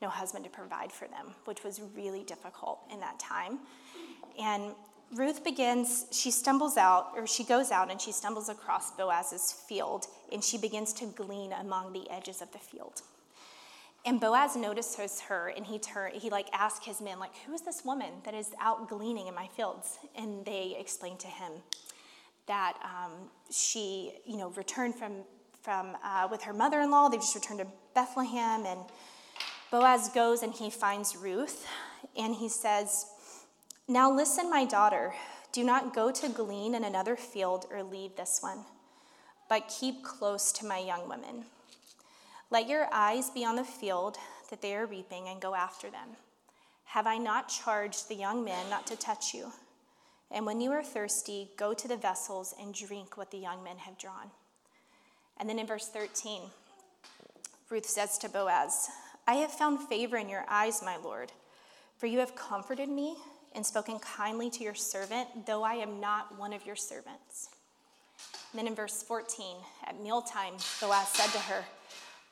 no 0.03 0.09
husband 0.09 0.45
to 0.45 0.51
provide 0.51 0.93
for 0.93 1.09
them, 1.09 1.35
which 1.47 1.65
was 1.65 1.81
really 1.97 2.25
difficult 2.25 2.81
in 2.93 3.01
that 3.01 3.19
time. 3.19 3.61
And 4.39 4.75
Ruth 5.15 5.45
begins, 5.45 6.07
she 6.11 6.31
stumbles 6.31 6.77
out, 6.77 7.13
or 7.17 7.27
she 7.27 7.45
goes 7.45 7.71
out 7.71 7.91
and 7.91 8.01
she 8.01 8.13
stumbles 8.13 8.49
across 8.49 8.91
Boaz's 8.91 9.53
field 9.53 10.07
and 10.31 10.45
she 10.45 10.59
begins 10.59 10.93
to 10.95 11.07
glean 11.07 11.53
among 11.53 11.93
the 11.93 12.11
edges 12.11 12.43
of 12.43 12.53
the 12.53 12.59
field. 12.59 13.03
And 14.05 14.21
Boaz 14.21 14.57
notices 14.57 15.21
her 15.23 15.53
and 15.57 15.65
he 15.65 15.79
turn, 15.79 16.13
he 16.13 16.29
like 16.29 16.49
asks 16.53 16.85
his 16.85 17.01
men, 17.01 17.19
like, 17.19 17.35
who 17.47 17.55
is 17.55 17.63
this 17.63 17.85
woman 17.85 18.13
that 18.25 18.35
is 18.35 18.51
out 18.61 18.89
gleaning 18.89 19.27
in 19.27 19.35
my 19.35 19.47
fields? 19.49 19.99
And 20.15 20.45
they 20.45 20.77
explain 20.79 21.17
to 21.19 21.29
him, 21.29 21.53
that 22.47 22.75
um, 22.85 23.13
she, 23.51 24.13
you 24.25 24.37
know, 24.37 24.51
returned 24.51 24.95
from, 24.95 25.25
from 25.63 25.97
uh, 26.03 26.29
with 26.31 26.43
her 26.43 26.53
mother-in-law. 26.53 27.09
They 27.09 27.17
just 27.17 27.35
returned 27.35 27.61
to 27.61 27.67
Bethlehem, 27.95 28.65
and 28.67 28.81
Boaz 29.71 30.09
goes 30.11 30.43
and 30.43 30.53
he 30.53 30.71
finds 30.71 31.17
Ruth, 31.17 31.67
and 32.17 32.35
he 32.35 32.49
says, 32.49 33.07
"Now 33.89 34.11
listen, 34.11 34.49
my 34.49 34.65
daughter. 34.65 35.15
Do 35.53 35.65
not 35.65 35.95
go 35.95 36.13
to 36.13 36.29
glean 36.29 36.75
in 36.75 36.85
another 36.85 37.17
field 37.17 37.67
or 37.71 37.83
leave 37.83 38.15
this 38.17 38.39
one, 38.41 38.65
but 39.49 39.73
keep 39.81 40.05
close 40.05 40.53
to 40.53 40.67
my 40.67 40.79
young 40.79 41.09
women. 41.09 41.47
Let 42.51 42.69
your 42.69 42.89
eyes 42.93 43.31
be 43.31 43.45
on 43.45 43.57
the 43.57 43.65
field 43.65 44.19
that 44.51 44.61
they 44.61 44.77
are 44.77 44.87
reaping, 44.87 45.29
and 45.29 45.41
go 45.41 45.55
after 45.55 45.91
them. 45.91 46.17
Have 46.85 47.07
I 47.07 47.17
not 47.17 47.49
charged 47.49 48.09
the 48.09 48.15
young 48.15 48.45
men 48.45 48.71
not 48.71 48.87
to 48.87 48.97
touch 48.97 49.35
you?" 49.35 49.51
And 50.31 50.45
when 50.45 50.61
you 50.61 50.73
are 50.73 50.83
thirsty, 50.83 51.51
go 51.57 51.73
to 51.73 51.89
the 51.89 51.97
vessels 51.97 52.55
and 52.61 52.75
drink 52.75 53.17
what 53.17 53.31
the 53.31 53.39
young 53.39 53.63
men 53.63 53.79
have 53.79 53.99
drawn. 53.99 54.31
And 55.39 55.49
then 55.49 55.59
in 55.59 55.67
verse 55.67 55.89
13, 55.89 56.43
Ruth 57.71 57.87
says 57.87 58.19
to 58.19 58.29
Boaz, 58.29 58.89
I 59.27 59.35
have 59.35 59.53
found 59.53 59.89
favor 59.89 60.17
in 60.17 60.29
your 60.29 60.45
eyes, 60.49 60.83
my 60.85 60.97
Lord, 60.97 61.33
for 61.99 62.07
you 62.07 62.19
have 62.21 62.37
comforted 62.37 62.89
me 62.89 63.17
and 63.55 63.65
spoken 63.65 63.99
kindly 63.99 64.51
to 64.51 64.63
your 64.63 64.75
servant, 64.75 65.47
though 65.47 65.63
I 65.63 65.75
am 65.75 66.01
not 66.01 66.39
one 66.39 66.53
of 66.53 66.67
your 66.67 66.77
servants. 66.77 67.51
And 68.53 68.59
then 68.59 68.67
in 68.67 68.75
verse 68.75 69.03
14, 69.03 69.57
at 69.87 70.01
mealtime, 70.01 70.55
Boaz 70.81 71.09
said 71.09 71.31
to 71.33 71.39
her, 71.39 71.65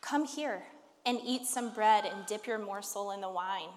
Come 0.00 0.24
here 0.24 0.62
and 1.06 1.18
eat 1.24 1.46
some 1.46 1.72
bread 1.72 2.04
and 2.04 2.26
dip 2.26 2.46
your 2.46 2.58
morsel 2.58 3.10
in 3.10 3.20
the 3.20 3.28
wine. 3.28 3.68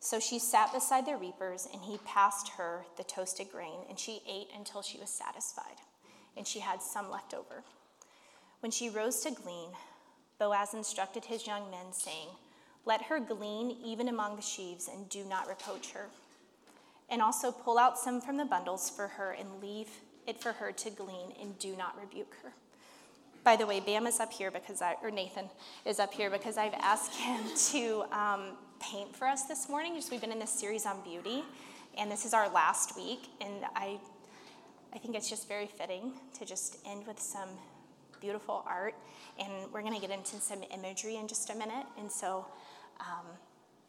So 0.00 0.20
she 0.20 0.38
sat 0.38 0.72
beside 0.72 1.06
the 1.06 1.16
reapers, 1.16 1.68
and 1.72 1.82
he 1.82 1.98
passed 1.98 2.50
her 2.50 2.84
the 2.96 3.04
toasted 3.04 3.50
grain, 3.50 3.80
and 3.88 3.98
she 3.98 4.22
ate 4.28 4.48
until 4.56 4.82
she 4.82 4.98
was 4.98 5.10
satisfied, 5.10 5.80
and 6.36 6.46
she 6.46 6.60
had 6.60 6.82
some 6.82 7.10
left 7.10 7.34
over. 7.34 7.64
When 8.60 8.70
she 8.70 8.90
rose 8.90 9.20
to 9.20 9.30
glean, 9.30 9.70
Boaz 10.38 10.72
instructed 10.72 11.24
his 11.24 11.46
young 11.46 11.70
men, 11.70 11.92
saying, 11.92 12.28
Let 12.84 13.02
her 13.02 13.18
glean 13.18 13.76
even 13.84 14.08
among 14.08 14.36
the 14.36 14.42
sheaves, 14.42 14.88
and 14.88 15.08
do 15.08 15.24
not 15.24 15.48
reproach 15.48 15.90
her. 15.92 16.06
And 17.10 17.20
also 17.20 17.50
pull 17.50 17.78
out 17.78 17.98
some 17.98 18.20
from 18.20 18.36
the 18.36 18.44
bundles 18.44 18.88
for 18.88 19.08
her, 19.08 19.32
and 19.32 19.60
leave 19.60 19.88
it 20.26 20.40
for 20.40 20.52
her 20.52 20.70
to 20.70 20.90
glean, 20.90 21.32
and 21.40 21.58
do 21.58 21.74
not 21.76 21.98
rebuke 22.00 22.34
her. 22.42 22.52
By 23.44 23.56
the 23.56 23.66
way, 23.66 23.80
Bam 23.80 24.06
is 24.06 24.20
up 24.20 24.32
here 24.32 24.50
because 24.50 24.82
I, 24.82 24.96
or 25.02 25.10
Nathan 25.10 25.46
is 25.84 25.98
up 25.98 26.12
here 26.12 26.30
because 26.30 26.58
I've 26.58 26.74
asked 26.74 27.14
him 27.14 27.40
to 27.70 28.04
um, 28.12 28.56
paint 28.80 29.14
for 29.14 29.26
us 29.26 29.44
this 29.44 29.68
morning. 29.68 29.94
Just 29.94 30.10
we've 30.10 30.20
been 30.20 30.32
in 30.32 30.38
this 30.38 30.50
series 30.50 30.86
on 30.86 31.00
beauty, 31.02 31.44
and 31.96 32.10
this 32.10 32.24
is 32.24 32.34
our 32.34 32.48
last 32.50 32.96
week, 32.96 33.28
and 33.40 33.64
I, 33.74 33.98
I 34.92 34.98
think 34.98 35.14
it's 35.14 35.30
just 35.30 35.48
very 35.48 35.66
fitting 35.66 36.12
to 36.38 36.44
just 36.44 36.78
end 36.86 37.06
with 37.06 37.20
some 37.20 37.48
beautiful 38.20 38.64
art, 38.66 38.94
and 39.38 39.50
we're 39.72 39.82
going 39.82 39.94
to 39.94 40.00
get 40.00 40.10
into 40.10 40.36
some 40.40 40.62
imagery 40.74 41.16
in 41.16 41.28
just 41.28 41.50
a 41.50 41.54
minute, 41.54 41.86
and 41.98 42.10
so 42.10 42.44
um, 43.00 43.26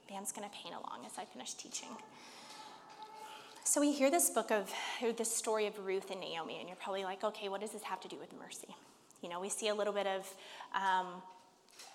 Bam's 0.07 0.31
going 0.31 0.47
to 0.47 0.55
paint 0.55 0.75
along 0.75 1.05
as 1.05 1.13
I 1.17 1.25
finish 1.25 1.53
teaching. 1.53 1.89
So 3.63 3.81
we 3.81 3.91
hear 3.91 4.09
this 4.09 4.29
book 4.29 4.51
of 4.51 4.71
this 5.17 5.35
story 5.35 5.67
of 5.67 5.77
Ruth 5.85 6.11
and 6.11 6.19
Naomi, 6.19 6.57
and 6.59 6.67
you're 6.67 6.77
probably 6.77 7.03
like, 7.03 7.23
okay, 7.23 7.49
what 7.49 7.61
does 7.61 7.71
this 7.71 7.83
have 7.83 7.99
to 8.01 8.07
do 8.07 8.17
with 8.17 8.31
mercy? 8.39 8.75
You 9.21 9.29
know, 9.29 9.39
we 9.39 9.49
see 9.49 9.67
a 9.67 9.75
little 9.75 9.93
bit 9.93 10.07
of 10.07 10.33
um, 10.73 11.07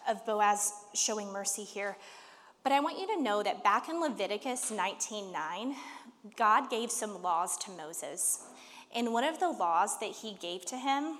of 0.08 0.24
Boaz 0.26 0.72
showing 0.94 1.32
mercy 1.32 1.64
here. 1.64 1.96
But 2.62 2.72
I 2.72 2.80
want 2.80 2.98
you 2.98 3.06
to 3.08 3.20
know 3.20 3.42
that 3.42 3.62
back 3.62 3.88
in 3.88 4.00
Leviticus 4.00 4.70
19:9, 4.70 5.74
God 6.36 6.70
gave 6.70 6.90
some 6.90 7.22
laws 7.22 7.56
to 7.58 7.70
Moses. 7.70 8.40
And 8.94 9.12
one 9.12 9.24
of 9.24 9.40
the 9.40 9.50
laws 9.50 9.98
that 9.98 10.10
he 10.10 10.34
gave 10.40 10.64
to 10.66 10.76
him 10.76 11.18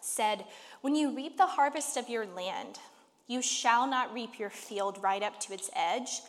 said, 0.00 0.44
When 0.80 0.94
you 0.94 1.14
reap 1.14 1.36
the 1.36 1.46
harvest 1.46 1.96
of 1.96 2.08
your 2.08 2.26
land, 2.26 2.78
you 3.26 3.42
shall 3.42 3.86
not 3.86 4.12
reap 4.12 4.38
your 4.38 4.50
field 4.50 4.98
right 5.02 5.22
up 5.22 5.38
to 5.40 5.52
its 5.52 5.70
edge, 5.76 6.22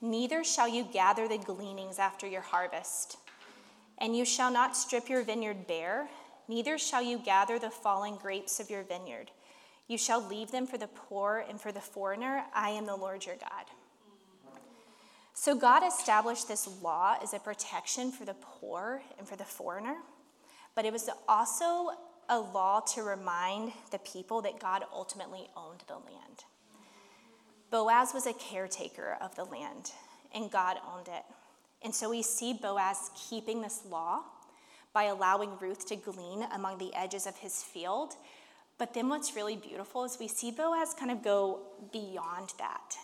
neither 0.00 0.44
shall 0.44 0.68
you 0.68 0.84
gather 0.84 1.28
the 1.28 1.38
gleanings 1.38 1.98
after 1.98 2.26
your 2.26 2.40
harvest. 2.40 3.18
And 3.98 4.16
you 4.16 4.24
shall 4.24 4.50
not 4.50 4.76
strip 4.76 5.08
your 5.08 5.22
vineyard 5.22 5.66
bare, 5.66 6.08
neither 6.48 6.78
shall 6.78 7.02
you 7.02 7.18
gather 7.18 7.58
the 7.58 7.70
fallen 7.70 8.16
grapes 8.16 8.60
of 8.60 8.70
your 8.70 8.82
vineyard. 8.82 9.30
You 9.88 9.98
shall 9.98 10.26
leave 10.26 10.50
them 10.50 10.66
for 10.66 10.78
the 10.78 10.88
poor 10.88 11.44
and 11.48 11.60
for 11.60 11.72
the 11.72 11.80
foreigner. 11.80 12.44
I 12.54 12.70
am 12.70 12.86
the 12.86 12.96
Lord 12.96 13.24
your 13.24 13.36
God. 13.36 13.66
So, 15.32 15.54
God 15.54 15.86
established 15.86 16.48
this 16.48 16.66
law 16.82 17.18
as 17.22 17.34
a 17.34 17.38
protection 17.38 18.10
for 18.10 18.24
the 18.24 18.34
poor 18.34 19.02
and 19.18 19.28
for 19.28 19.36
the 19.36 19.44
foreigner, 19.44 19.96
but 20.74 20.86
it 20.86 20.92
was 20.92 21.10
also 21.28 21.90
a 22.28 22.38
law 22.38 22.80
to 22.94 23.02
remind 23.02 23.72
the 23.90 23.98
people 23.98 24.40
that 24.42 24.58
God 24.58 24.84
ultimately 24.92 25.48
owned 25.54 25.84
the 25.86 25.94
land. 25.94 26.44
Boaz 27.70 28.14
was 28.14 28.26
a 28.26 28.32
caretaker 28.32 29.18
of 29.20 29.34
the 29.36 29.44
land, 29.44 29.92
and 30.34 30.50
God 30.50 30.78
owned 30.94 31.08
it. 31.08 31.24
And 31.82 31.94
so 31.94 32.10
we 32.10 32.22
see 32.22 32.54
Boaz 32.54 33.10
keeping 33.28 33.60
this 33.60 33.82
law 33.88 34.22
by 34.96 35.04
allowing 35.04 35.50
Ruth 35.60 35.84
to 35.84 35.94
glean 35.94 36.46
among 36.54 36.78
the 36.78 36.90
edges 36.94 37.26
of 37.26 37.36
his 37.36 37.62
field. 37.62 38.14
But 38.78 38.94
then 38.94 39.10
what's 39.10 39.36
really 39.36 39.54
beautiful 39.54 40.04
is 40.04 40.16
we 40.18 40.26
see 40.26 40.50
Boaz 40.50 40.94
kind 40.98 41.10
of 41.10 41.22
go 41.22 41.60
beyond 41.92 42.54
that. 42.58 42.96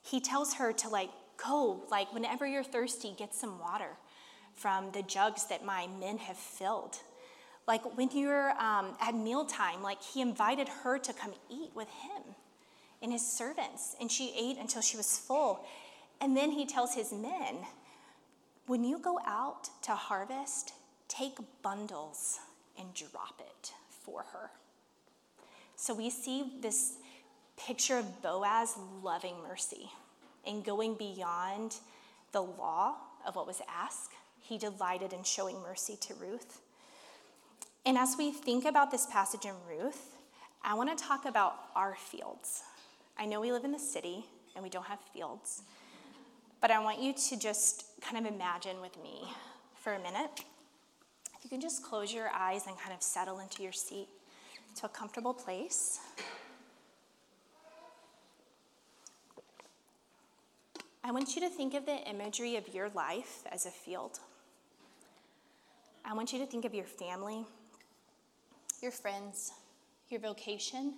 He 0.00 0.20
tells 0.20 0.54
her 0.54 0.72
to 0.74 0.88
like 0.88 1.10
go, 1.44 1.82
like 1.90 2.14
whenever 2.14 2.46
you're 2.46 2.62
thirsty, 2.62 3.14
get 3.18 3.34
some 3.34 3.58
water 3.58 3.96
from 4.54 4.92
the 4.92 5.02
jugs 5.02 5.46
that 5.46 5.64
my 5.64 5.88
men 5.98 6.18
have 6.18 6.36
filled. 6.36 6.98
Like 7.66 7.96
when 7.96 8.10
you're 8.12 8.52
um, 8.52 8.94
at 9.00 9.16
mealtime, 9.16 9.82
like 9.82 10.00
he 10.00 10.20
invited 10.20 10.68
her 10.68 11.00
to 11.00 11.12
come 11.12 11.32
eat 11.50 11.72
with 11.74 11.88
him 11.88 12.22
and 13.02 13.10
his 13.10 13.26
servants, 13.26 13.96
and 14.00 14.08
she 14.08 14.32
ate 14.38 14.56
until 14.56 14.82
she 14.82 14.96
was 14.96 15.18
full. 15.18 15.66
And 16.20 16.36
then 16.36 16.52
he 16.52 16.64
tells 16.64 16.94
his 16.94 17.12
men, 17.12 17.56
when 18.68 18.84
you 18.84 19.00
go 19.00 19.18
out 19.26 19.68
to 19.82 19.96
harvest, 19.96 20.74
take 21.10 21.38
bundles 21.62 22.38
and 22.78 22.94
drop 22.94 23.40
it 23.40 23.72
for 23.88 24.24
her. 24.32 24.50
So 25.76 25.94
we 25.94 26.08
see 26.08 26.52
this 26.62 26.94
picture 27.56 27.98
of 27.98 28.22
Boaz 28.22 28.76
loving 29.02 29.34
mercy 29.46 29.90
and 30.46 30.64
going 30.64 30.94
beyond 30.94 31.76
the 32.32 32.42
law 32.42 32.94
of 33.26 33.36
what 33.36 33.46
was 33.46 33.60
asked. 33.68 34.12
He 34.40 34.56
delighted 34.56 35.12
in 35.12 35.22
showing 35.24 35.60
mercy 35.62 35.96
to 36.02 36.14
Ruth. 36.14 36.60
And 37.84 37.98
as 37.98 38.14
we 38.16 38.30
think 38.30 38.64
about 38.64 38.90
this 38.90 39.06
passage 39.06 39.44
in 39.44 39.54
Ruth, 39.68 40.16
I 40.62 40.74
want 40.74 40.96
to 40.96 41.04
talk 41.04 41.24
about 41.24 41.56
our 41.74 41.96
fields. 41.96 42.62
I 43.18 43.26
know 43.26 43.40
we 43.40 43.52
live 43.52 43.64
in 43.64 43.72
the 43.72 43.78
city 43.78 44.24
and 44.54 44.62
we 44.62 44.70
don't 44.70 44.86
have 44.86 45.00
fields, 45.12 45.62
but 46.60 46.70
I 46.70 46.82
want 46.82 47.00
you 47.00 47.14
to 47.14 47.38
just 47.38 47.84
kind 48.00 48.24
of 48.24 48.32
imagine 48.32 48.80
with 48.80 48.96
me 49.02 49.22
for 49.74 49.94
a 49.94 49.98
minute. 49.98 50.44
You 51.42 51.48
can 51.48 51.60
just 51.60 51.82
close 51.82 52.12
your 52.12 52.28
eyes 52.34 52.66
and 52.66 52.78
kind 52.78 52.94
of 52.94 53.02
settle 53.02 53.40
into 53.40 53.62
your 53.62 53.72
seat 53.72 54.08
to 54.76 54.86
a 54.86 54.88
comfortable 54.88 55.34
place. 55.34 56.00
I 61.02 61.12
want 61.12 61.34
you 61.34 61.40
to 61.42 61.48
think 61.48 61.74
of 61.74 61.86
the 61.86 61.96
imagery 62.08 62.56
of 62.56 62.72
your 62.74 62.90
life 62.90 63.42
as 63.50 63.66
a 63.66 63.70
field. 63.70 64.20
I 66.04 66.14
want 66.14 66.32
you 66.32 66.38
to 66.40 66.46
think 66.46 66.64
of 66.64 66.74
your 66.74 66.84
family, 66.84 67.44
your 68.82 68.90
friends, 68.90 69.52
your 70.08 70.20
vocation, 70.20 70.94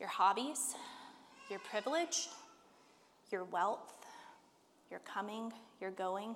your 0.00 0.08
hobbies, 0.08 0.74
your 1.48 1.60
privilege, 1.60 2.28
your 3.30 3.44
wealth, 3.44 3.94
your 4.90 5.00
coming, 5.00 5.52
your 5.80 5.90
going, 5.92 6.34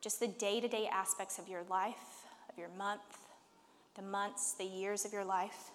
just 0.00 0.20
the 0.20 0.28
day 0.28 0.60
to 0.60 0.68
day 0.68 0.88
aspects 0.92 1.38
of 1.38 1.48
your 1.48 1.62
life, 1.68 2.26
of 2.48 2.58
your 2.58 2.70
month, 2.76 3.00
the 3.96 4.02
months, 4.02 4.52
the 4.52 4.64
years 4.64 5.04
of 5.04 5.12
your 5.12 5.24
life. 5.24 5.70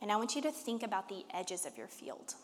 And 0.00 0.10
I 0.10 0.16
want 0.16 0.34
you 0.34 0.42
to 0.42 0.50
think 0.50 0.82
about 0.82 1.08
the 1.08 1.24
edges 1.32 1.66
of 1.66 1.76
your 1.76 1.88
field. 1.88 2.34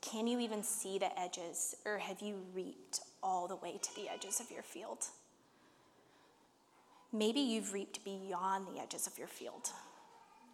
Can 0.00 0.26
you 0.26 0.38
even 0.40 0.62
see 0.62 0.98
the 0.98 1.18
edges, 1.18 1.74
or 1.84 1.98
have 1.98 2.20
you 2.20 2.36
reaped 2.54 3.00
all 3.22 3.48
the 3.48 3.56
way 3.56 3.78
to 3.82 3.94
the 3.96 4.08
edges 4.08 4.40
of 4.40 4.50
your 4.50 4.62
field? 4.62 5.06
Maybe 7.12 7.40
you've 7.40 7.72
reaped 7.72 8.04
beyond 8.04 8.66
the 8.66 8.80
edges 8.80 9.06
of 9.06 9.18
your 9.18 9.28
field. 9.28 9.70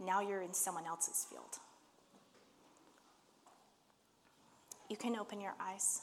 Now 0.00 0.20
you're 0.20 0.42
in 0.42 0.54
someone 0.54 0.86
else's 0.86 1.26
field. 1.28 1.58
You 4.88 4.96
can 4.96 5.16
open 5.16 5.40
your 5.40 5.54
eyes. 5.60 6.00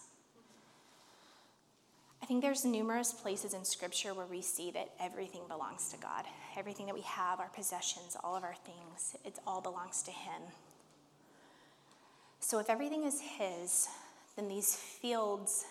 I 2.22 2.26
think 2.28 2.44
there's 2.44 2.64
numerous 2.64 3.14
places 3.14 3.54
in 3.54 3.66
Scripture 3.66 4.14
where 4.14 4.28
we 4.28 4.42
see 4.42 4.72
that 4.72 4.92
everything 5.00 5.42
belongs 5.48 5.90
to 5.90 5.98
God. 5.98 6.26
Everything 6.56 6.86
that 6.86 6.96
we 6.96 7.02
have, 7.02 7.40
our 7.40 7.50
possessions, 7.50 8.16
all 8.24 8.36
of 8.36 8.44
our 8.44 8.56
things, 8.64 9.16
it 9.26 9.40
all 9.48 9.60
belongs 9.60 10.04
to 10.04 10.12
Him. 10.12 10.42
So 12.40 12.60
if 12.60 12.70
everything 12.70 13.06
is 13.06 13.22
His, 13.22 13.88
then 14.36 14.48
these 14.48 14.76
fields 14.76 15.66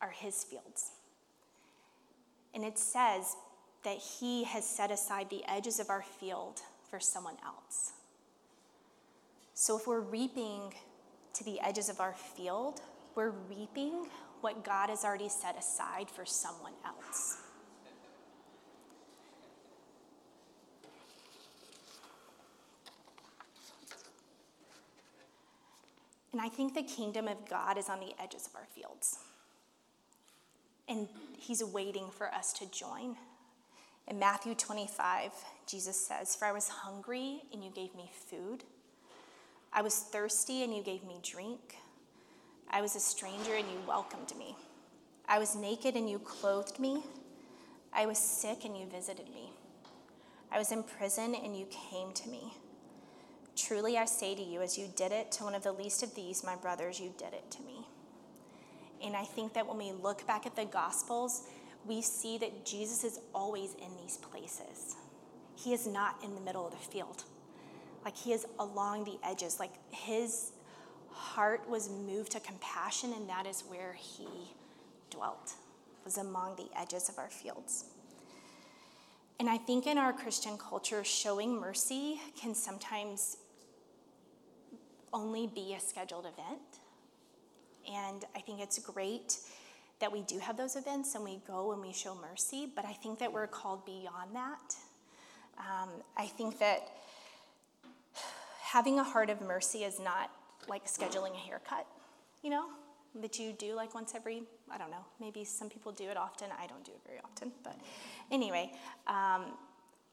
are 0.00 0.10
His 0.10 0.44
fields. 0.44 0.92
And 2.54 2.64
it 2.64 2.78
says 2.78 3.36
that 3.84 3.98
He 3.98 4.44
has 4.44 4.64
set 4.64 4.90
aside 4.90 5.30
the 5.30 5.42
edges 5.48 5.80
of 5.80 5.90
our 5.90 6.02
field 6.02 6.60
for 6.88 7.00
someone 7.00 7.36
else. 7.44 7.92
So 9.54 9.76
if 9.76 9.86
we're 9.86 10.00
reaping 10.00 10.74
to 11.34 11.44
the 11.44 11.60
edges 11.60 11.88
of 11.88 12.00
our 12.00 12.14
field, 12.14 12.80
we're 13.14 13.34
reaping 13.48 14.06
what 14.42 14.64
God 14.64 14.90
has 14.90 15.04
already 15.04 15.28
set 15.28 15.58
aside 15.58 16.10
for 16.10 16.24
someone 16.24 16.72
else. 16.84 17.38
And 26.32 26.40
I 26.40 26.48
think 26.48 26.74
the 26.74 26.82
kingdom 26.82 27.26
of 27.26 27.48
God 27.48 27.76
is 27.76 27.88
on 27.88 28.00
the 28.00 28.12
edges 28.22 28.46
of 28.46 28.54
our 28.54 28.66
fields. 28.74 29.18
And 30.88 31.08
he's 31.38 31.62
waiting 31.64 32.08
for 32.10 32.32
us 32.32 32.52
to 32.54 32.70
join. 32.70 33.16
In 34.06 34.18
Matthew 34.18 34.54
25, 34.54 35.32
Jesus 35.66 35.96
says, 35.96 36.34
For 36.34 36.44
I 36.46 36.52
was 36.52 36.68
hungry 36.68 37.42
and 37.52 37.64
you 37.64 37.70
gave 37.70 37.94
me 37.94 38.10
food. 38.28 38.64
I 39.72 39.82
was 39.82 39.96
thirsty 39.96 40.62
and 40.62 40.74
you 40.74 40.82
gave 40.82 41.04
me 41.04 41.20
drink. 41.22 41.76
I 42.72 42.80
was 42.80 42.94
a 42.94 43.00
stranger 43.00 43.54
and 43.54 43.68
you 43.68 43.78
welcomed 43.86 44.32
me. 44.38 44.56
I 45.28 45.38
was 45.38 45.56
naked 45.56 45.96
and 45.96 46.08
you 46.08 46.20
clothed 46.20 46.78
me. 46.78 47.02
I 47.92 48.06
was 48.06 48.18
sick 48.18 48.64
and 48.64 48.76
you 48.76 48.86
visited 48.86 49.28
me. 49.34 49.52
I 50.52 50.58
was 50.58 50.70
in 50.70 50.84
prison 50.84 51.34
and 51.34 51.56
you 51.56 51.66
came 51.66 52.12
to 52.12 52.28
me. 52.28 52.54
Truly 53.56 53.98
I 53.98 54.04
say 54.04 54.34
to 54.36 54.42
you, 54.42 54.62
as 54.62 54.78
you 54.78 54.88
did 54.94 55.10
it 55.10 55.32
to 55.32 55.44
one 55.44 55.54
of 55.54 55.64
the 55.64 55.72
least 55.72 56.02
of 56.02 56.14
these, 56.14 56.44
my 56.44 56.54
brothers, 56.54 57.00
you 57.00 57.12
did 57.18 57.34
it 57.34 57.50
to 57.50 57.62
me. 57.62 57.86
And 59.04 59.16
I 59.16 59.24
think 59.24 59.54
that 59.54 59.66
when 59.66 59.78
we 59.78 59.92
look 59.92 60.26
back 60.26 60.46
at 60.46 60.54
the 60.54 60.64
Gospels, 60.64 61.48
we 61.86 62.02
see 62.02 62.38
that 62.38 62.64
Jesus 62.64 63.02
is 63.02 63.20
always 63.34 63.74
in 63.74 63.96
these 64.00 64.16
places. 64.16 64.96
He 65.56 65.72
is 65.72 65.86
not 65.86 66.16
in 66.22 66.34
the 66.34 66.40
middle 66.40 66.66
of 66.66 66.72
the 66.72 66.78
field. 66.78 67.24
Like 68.04 68.16
he 68.16 68.32
is 68.32 68.46
along 68.58 69.04
the 69.04 69.18
edges. 69.24 69.58
Like 69.58 69.72
his 69.90 70.52
heart 71.12 71.68
was 71.68 71.88
moved 71.88 72.32
to 72.32 72.40
compassion, 72.40 73.12
and 73.12 73.28
that 73.28 73.46
is 73.46 73.62
where 73.68 73.94
he 73.98 74.26
dwelt, 75.10 75.54
was 76.04 76.18
among 76.18 76.56
the 76.56 76.66
edges 76.78 77.08
of 77.08 77.18
our 77.18 77.30
fields. 77.30 77.86
And 79.38 79.48
I 79.48 79.56
think 79.56 79.86
in 79.86 79.96
our 79.96 80.12
Christian 80.12 80.58
culture, 80.58 81.02
showing 81.02 81.58
mercy 81.58 82.20
can 82.38 82.54
sometimes 82.54 83.38
only 85.12 85.46
be 85.46 85.74
a 85.74 85.80
scheduled 85.80 86.26
event. 86.26 86.60
And 87.90 88.24
I 88.36 88.40
think 88.40 88.60
it's 88.60 88.78
great 88.78 89.38
that 90.00 90.12
we 90.12 90.22
do 90.22 90.38
have 90.38 90.56
those 90.56 90.76
events 90.76 91.14
and 91.14 91.24
we 91.24 91.40
go 91.46 91.72
and 91.72 91.80
we 91.80 91.92
show 91.92 92.14
mercy, 92.14 92.68
but 92.74 92.84
I 92.84 92.92
think 92.92 93.18
that 93.18 93.32
we're 93.32 93.46
called 93.46 93.84
beyond 93.84 94.34
that. 94.34 94.76
Um, 95.58 95.88
I 96.16 96.26
think 96.26 96.58
that 96.58 96.88
having 98.62 98.98
a 98.98 99.04
heart 99.04 99.30
of 99.30 99.40
mercy 99.40 99.84
is 99.84 99.98
not 99.98 100.30
like 100.70 100.86
scheduling 100.86 101.34
a 101.34 101.38
haircut, 101.38 101.86
you 102.42 102.48
know, 102.48 102.66
that 103.20 103.38
you 103.38 103.52
do 103.52 103.74
like 103.74 103.94
once 103.94 104.14
every, 104.14 104.44
I 104.70 104.78
don't 104.78 104.90
know, 104.90 105.04
maybe 105.20 105.44
some 105.44 105.68
people 105.68 105.92
do 105.92 106.08
it 106.08 106.16
often. 106.16 106.48
I 106.58 106.66
don't 106.66 106.84
do 106.84 106.92
it 106.92 107.00
very 107.06 107.18
often. 107.24 107.52
But 107.62 107.76
anyway, 108.30 108.72
um, 109.06 109.52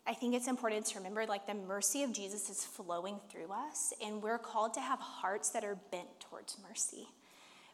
I 0.05 0.13
think 0.13 0.33
it's 0.33 0.47
important 0.47 0.85
to 0.87 0.97
remember 0.97 1.25
like 1.25 1.45
the 1.47 1.53
mercy 1.53 2.03
of 2.03 2.11
Jesus 2.11 2.49
is 2.49 2.63
flowing 2.63 3.19
through 3.29 3.51
us, 3.51 3.93
and 4.03 4.21
we're 4.21 4.39
called 4.39 4.73
to 4.73 4.81
have 4.81 4.99
hearts 4.99 5.49
that 5.51 5.63
are 5.63 5.77
bent 5.91 6.19
towards 6.19 6.57
mercy, 6.67 7.07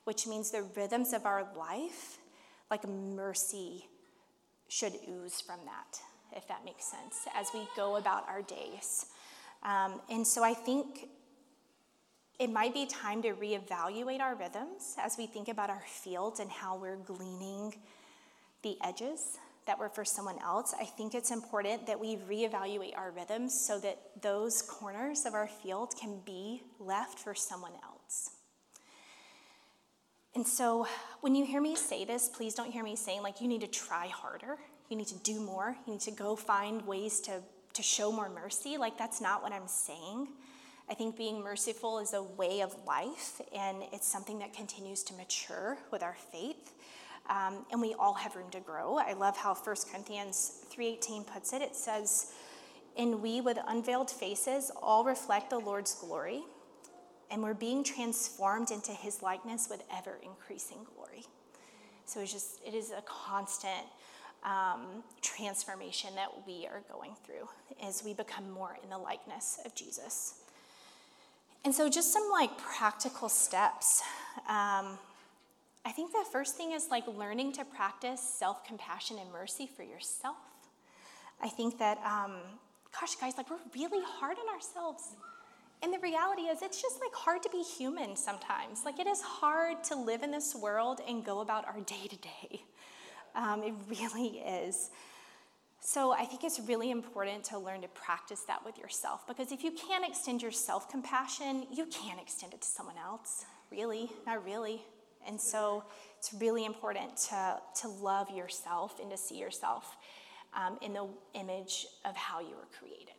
which 0.04 0.28
means 0.28 0.52
the 0.52 0.64
rhythms 0.76 1.14
of 1.14 1.26
our 1.26 1.48
life, 1.56 2.18
like 2.70 2.88
mercy, 2.88 3.88
should 4.68 4.94
ooze 5.08 5.40
from 5.40 5.60
that, 5.66 6.00
if 6.36 6.48
that 6.48 6.66
makes 6.66 6.86
sense, 6.86 7.28
as 7.36 7.48
we 7.54 7.62
go 7.76 7.98
about 7.98 8.28
our 8.28 8.42
days. 8.42 9.06
Um, 9.62 10.02
and 10.10 10.26
so 10.26 10.44
I 10.44 10.56
think 10.56 11.08
it 12.44 12.52
might 12.52 12.74
be 12.74 12.86
time 12.86 13.22
to 13.22 13.30
reevaluate 13.30 14.20
our 14.20 14.36
rhythms 14.36 14.96
as 14.98 15.18
we 15.18 15.26
think 15.26 15.48
about 15.48 15.70
our 15.70 15.84
fields 15.88 16.42
and 16.42 16.52
how 16.52 16.76
we're 16.76 16.98
gleaning 16.98 17.74
the 18.64 18.78
edges 18.84 19.38
that 19.66 19.80
were 19.80 19.88
for 19.88 20.04
someone 20.04 20.38
else. 20.40 20.74
I 20.78 20.84
think 20.84 21.16
it's 21.16 21.32
important 21.32 21.88
that 21.88 21.98
we 21.98 22.18
reevaluate 22.18 22.98
our 22.98 23.12
rhythms 23.12 23.58
so 23.58 23.80
that 23.80 23.98
those 24.22 24.62
corners 24.62 25.26
of 25.26 25.34
our 25.34 25.48
field 25.48 25.94
can 25.98 26.20
be 26.26 26.62
left 26.82 27.18
for 27.18 27.34
someone 27.34 27.72
else. 27.82 28.32
And 30.36 30.46
so 30.46 30.86
when 31.22 31.34
you 31.34 31.46
hear 31.46 31.62
me 31.62 31.78
say 31.78 32.04
this, 32.04 32.28
please 32.28 32.56
don't 32.56 32.72
hear 32.72 32.84
me 32.84 32.98
saying 32.98 33.24
like 33.24 33.40
you 33.40 33.48
need 33.48 33.62
to 33.62 33.68
try 33.68 34.08
harder. 34.08 34.58
You 34.90 34.98
need 34.98 35.08
to 35.08 35.20
do 35.20 35.40
more. 35.40 35.78
You 35.88 35.94
need 35.94 36.02
to 36.02 36.12
go 36.12 36.36
find 36.36 36.86
ways 36.86 37.22
to 37.22 37.42
to 37.74 37.82
show 37.82 38.12
more 38.12 38.30
mercy. 38.30 38.78
Like, 38.78 38.98
that's 38.98 39.20
not 39.20 39.44
what 39.44 39.52
I'm 39.52 39.68
saying. 39.68 40.28
I 40.90 40.94
think 40.96 41.16
being 41.16 41.42
merciful 41.42 42.00
is 42.00 42.14
a 42.14 42.22
way 42.22 42.62
of 42.62 42.76
life, 42.86 43.42
and 43.56 43.84
it's 43.94 44.08
something 44.08 44.40
that 44.40 44.54
continues 44.54 45.04
to 45.04 45.14
mature 45.14 45.78
with 45.92 46.04
our 46.04 46.16
faith. 46.32 46.74
Um, 47.30 47.66
and 47.72 47.80
we 47.80 47.94
all 47.94 48.14
have 48.16 48.36
room 48.36 48.50
to 48.52 48.60
grow. 48.60 48.98
I 48.98 49.14
love 49.14 49.38
how 49.38 49.54
1 49.54 49.88
Corinthians 49.90 50.66
3:18 50.70 51.24
puts 51.24 51.54
it. 51.54 51.62
It 51.62 51.76
says, 51.76 52.34
"And 52.98 53.22
we 53.22 53.40
with 53.40 53.58
unveiled 53.66 54.12
faces 54.12 54.72
all 54.82 55.06
reflect 55.06 55.50
the 55.50 55.60
Lord's 55.60 55.96
glory, 55.96 56.44
and 57.32 57.42
we're 57.42 57.54
being 57.54 57.84
transformed 57.84 58.72
into 58.72 58.92
his 58.92 59.22
likeness 59.22 59.70
with 59.70 59.84
ever 59.90 60.18
increasing 60.22 60.84
glory." 60.84 61.26
So 62.06 62.20
it's 62.20 62.34
just 62.34 62.62
it 62.66 62.74
is 62.74 62.92
a 62.92 63.02
constant 63.04 63.88
um, 64.44 65.04
transformation 65.22 66.14
that 66.16 66.46
we 66.46 66.68
are 66.68 66.84
going 66.92 67.16
through 67.26 67.48
as 67.82 68.04
we 68.04 68.14
become 68.14 68.52
more 68.52 68.78
in 68.84 68.90
the 68.90 68.98
likeness 68.98 69.60
of 69.66 69.74
Jesus. 69.74 70.43
And 71.66 71.74
so, 71.74 71.90
just 71.90 72.12
some 72.12 72.30
like 72.32 72.58
practical 72.58 73.30
steps. 73.30 74.02
Um, 74.50 74.98
I 75.86 75.92
think 75.96 76.12
the 76.12 76.26
first 76.32 76.56
thing 76.56 76.72
is 76.74 76.88
like 76.92 77.06
learning 77.08 77.54
to 77.54 77.66
practice 77.66 78.22
self 78.22 78.66
compassion 78.66 79.18
and 79.20 79.32
mercy 79.32 79.68
for 79.68 79.84
yourself. 79.84 80.36
I 81.42 81.50
think 81.50 81.80
that, 81.80 81.98
um, 82.06 82.36
gosh, 83.00 83.16
guys, 83.16 83.34
like 83.38 83.50
we're 83.50 83.58
really 83.76 84.04
hard 84.06 84.38
on 84.38 84.54
ourselves. 84.54 85.16
And 85.82 85.94
the 85.94 86.00
reality 86.00 86.44
is, 86.44 86.62
it's 86.62 86.82
just 86.82 87.00
like 87.02 87.14
hard 87.14 87.44
to 87.44 87.50
be 87.50 87.62
human 87.62 88.16
sometimes. 88.16 88.86
Like 88.86 89.00
it 89.00 89.08
is 89.08 89.22
hard 89.22 89.84
to 89.86 89.96
live 89.96 90.24
in 90.24 90.32
this 90.32 90.56
world 90.56 91.02
and 91.08 91.26
go 91.26 91.42
about 91.42 91.66
our 91.66 91.80
day 91.86 92.08
to 92.10 92.16
day. 92.18 92.62
It 93.36 93.74
really 93.90 94.40
is. 94.40 94.92
So 95.86 96.14
I 96.14 96.24
think 96.24 96.46
it's 96.46 96.62
really 96.62 96.92
important 96.92 97.44
to 97.46 97.60
learn 97.60 97.82
to 97.82 97.90
practice 97.90 98.42
that 98.48 98.64
with 98.64 98.78
yourself 98.78 99.28
because 99.28 99.52
if 99.52 99.66
you 99.66 99.72
can't 99.72 100.08
extend 100.08 100.42
your 100.42 100.52
self 100.52 100.90
compassion, 100.90 101.68
you 101.72 101.86
can't 101.88 102.22
extend 102.22 102.54
it 102.54 102.62
to 102.62 102.68
someone 102.68 102.96
else. 102.98 103.44
Really, 103.70 104.10
not 104.26 104.46
really. 104.46 104.82
And 105.28 105.40
so 105.40 105.84
it's 106.18 106.34
really 106.34 106.64
important 106.64 107.18
to, 107.30 107.60
to 107.82 107.90
love 107.90 108.30
yourself 108.32 109.00
and 109.02 109.12
to 109.12 109.18
see 109.18 109.38
yourself 109.38 109.98
um, 110.56 110.78
in 110.82 110.94
the 110.94 111.06
image 111.34 111.86
of 112.06 112.16
how 112.16 112.40
you 112.40 112.56
were 112.56 112.68
created. 112.80 113.16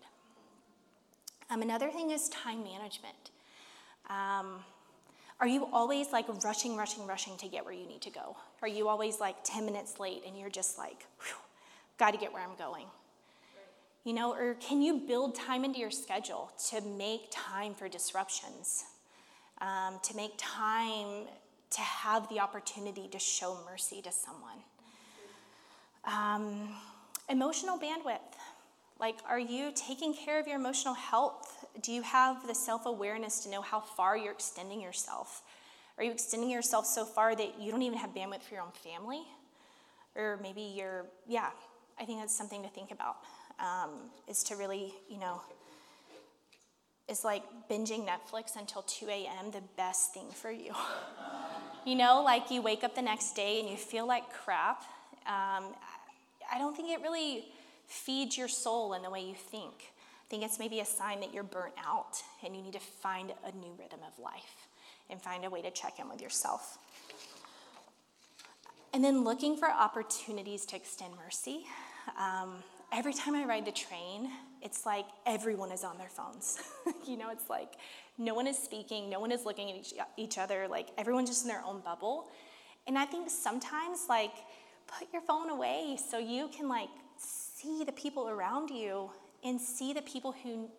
Um, 1.50 1.60
another 1.60 1.90
thing 1.90 2.12
is 2.12 2.30
time 2.30 2.64
management. 2.64 3.30
Um, 4.08 4.64
are 5.38 5.46
you 5.46 5.68
always 5.70 6.12
like 6.12 6.26
rushing, 6.42 6.76
rushing, 6.76 7.06
rushing 7.06 7.36
to 7.38 7.48
get 7.48 7.66
where 7.66 7.74
you 7.74 7.86
need 7.86 8.00
to 8.02 8.10
go? 8.10 8.36
Are 8.62 8.68
you 8.68 8.88
always 8.88 9.20
like 9.20 9.36
10 9.44 9.66
minutes 9.66 10.00
late 10.00 10.22
and 10.26 10.38
you're 10.38 10.50
just 10.50 10.78
like, 10.78 11.06
got 11.98 12.12
to 12.12 12.18
get 12.18 12.32
where 12.32 12.42
I'm 12.42 12.56
going? 12.56 12.86
You 14.04 14.12
know, 14.12 14.34
or 14.34 14.54
can 14.54 14.82
you 14.82 15.00
build 15.00 15.34
time 15.34 15.64
into 15.64 15.78
your 15.78 15.90
schedule 15.90 16.52
to 16.68 16.82
make 16.82 17.28
time 17.30 17.72
for 17.74 17.88
disruptions, 17.88 18.84
um, 19.62 19.98
to 20.02 20.14
make 20.14 20.32
time 20.36 21.26
to 21.70 21.80
have 21.80 22.28
the 22.28 22.40
opportunity 22.40 23.08
to 23.08 23.18
show 23.18 23.56
mercy 23.64 24.02
to 24.02 24.12
someone? 24.12 24.58
Um, 26.04 26.68
emotional 27.30 27.78
bandwidth. 27.78 28.18
Like, 29.00 29.16
are 29.26 29.38
you 29.38 29.72
taking 29.74 30.14
care 30.14 30.38
of 30.38 30.46
your 30.46 30.56
emotional 30.56 30.94
health? 30.94 31.64
Do 31.82 31.90
you 31.90 32.02
have 32.02 32.46
the 32.46 32.54
self 32.54 32.84
awareness 32.86 33.40
to 33.40 33.48
know 33.48 33.62
how 33.62 33.80
far 33.80 34.18
you're 34.18 34.32
extending 34.32 34.82
yourself? 34.82 35.42
Are 35.96 36.04
you 36.04 36.10
extending 36.10 36.50
yourself 36.50 36.86
so 36.86 37.04
far 37.04 37.34
that 37.34 37.60
you 37.60 37.70
don't 37.70 37.82
even 37.82 37.98
have 37.98 38.10
bandwidth 38.10 38.42
for 38.42 38.54
your 38.54 38.62
own 38.62 38.72
family? 38.72 39.22
Or 40.14 40.38
maybe 40.42 40.60
you're, 40.60 41.06
yeah, 41.26 41.50
I 41.98 42.04
think 42.04 42.20
that's 42.20 42.36
something 42.36 42.62
to 42.62 42.68
think 42.68 42.90
about, 42.90 43.16
um, 43.58 44.10
is 44.28 44.42
to 44.44 44.56
really, 44.56 44.92
you 45.08 45.18
know, 45.18 45.40
is 47.08 47.24
like 47.24 47.42
binging 47.70 48.06
Netflix 48.06 48.56
until 48.56 48.82
2 48.82 49.08
a.m. 49.08 49.50
the 49.52 49.62
best 49.76 50.14
thing 50.14 50.26
for 50.30 50.50
you? 50.50 50.72
you 51.86 51.94
know, 51.94 52.22
like 52.22 52.50
you 52.50 52.62
wake 52.62 52.82
up 52.82 52.94
the 52.94 53.02
next 53.02 53.34
day 53.34 53.60
and 53.60 53.68
you 53.68 53.76
feel 53.76 54.06
like 54.06 54.32
crap. 54.32 54.82
Um, 55.26 55.74
I 56.52 56.58
don't 56.58 56.76
think 56.76 56.90
it 56.90 57.02
really 57.02 57.46
feeds 57.86 58.36
your 58.36 58.48
soul 58.48 58.94
in 58.94 59.02
the 59.02 59.10
way 59.10 59.20
you 59.20 59.34
think. 59.34 59.74
I 59.74 60.30
think 60.30 60.42
it's 60.42 60.58
maybe 60.58 60.80
a 60.80 60.84
sign 60.84 61.20
that 61.20 61.34
you're 61.34 61.42
burnt 61.42 61.74
out 61.86 62.22
and 62.44 62.56
you 62.56 62.62
need 62.62 62.72
to 62.72 62.80
find 62.80 63.32
a 63.44 63.52
new 63.56 63.72
rhythm 63.78 64.00
of 64.06 64.18
life 64.22 64.68
and 65.10 65.20
find 65.20 65.44
a 65.44 65.50
way 65.50 65.62
to 65.62 65.70
check 65.70 65.98
in 65.98 66.08
with 66.08 66.22
yourself. 66.22 66.78
And 68.94 69.02
then 69.02 69.24
looking 69.24 69.56
for 69.56 69.68
opportunities 69.68 70.64
to 70.66 70.76
extend 70.76 71.16
mercy. 71.16 71.66
Um, 72.16 72.62
every 72.92 73.12
time 73.12 73.34
I 73.34 73.44
ride 73.44 73.64
the 73.64 73.72
train, 73.72 74.30
it's 74.62 74.86
like 74.86 75.04
everyone 75.26 75.72
is 75.72 75.82
on 75.82 75.98
their 75.98 76.08
phones. 76.08 76.60
you 77.04 77.16
know, 77.16 77.30
it's 77.30 77.50
like 77.50 77.72
no 78.18 78.34
one 78.34 78.46
is 78.46 78.56
speaking, 78.56 79.10
no 79.10 79.18
one 79.18 79.32
is 79.32 79.44
looking 79.44 79.68
at 79.68 79.76
each, 79.78 79.94
each 80.16 80.38
other, 80.38 80.68
like 80.68 80.90
everyone's 80.96 81.28
just 81.28 81.42
in 81.42 81.48
their 81.48 81.64
own 81.66 81.80
bubble. 81.80 82.28
And 82.86 82.96
I 82.96 83.04
think 83.04 83.30
sometimes, 83.30 84.06
like, 84.08 84.34
put 84.86 85.08
your 85.12 85.22
phone 85.22 85.50
away 85.50 85.98
so 85.98 86.18
you 86.18 86.48
can, 86.56 86.68
like, 86.68 86.90
see 87.16 87.82
the 87.82 87.92
people 87.92 88.28
around 88.28 88.70
you 88.70 89.10
and 89.42 89.60
see 89.60 89.92
the 89.92 90.02
people 90.02 90.36
who, 90.44 90.70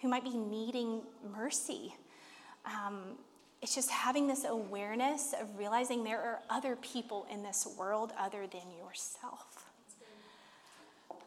who 0.00 0.08
might 0.08 0.24
be 0.24 0.36
needing 0.36 1.02
mercy. 1.32 1.94
Um, 2.66 3.16
it's 3.62 3.74
just 3.74 3.90
having 3.90 4.26
this 4.26 4.44
awareness 4.44 5.34
of 5.38 5.58
realizing 5.58 6.04
there 6.04 6.20
are 6.20 6.40
other 6.48 6.76
people 6.76 7.26
in 7.32 7.42
this 7.42 7.68
world 7.78 8.12
other 8.18 8.46
than 8.46 8.62
yourself. 8.78 9.70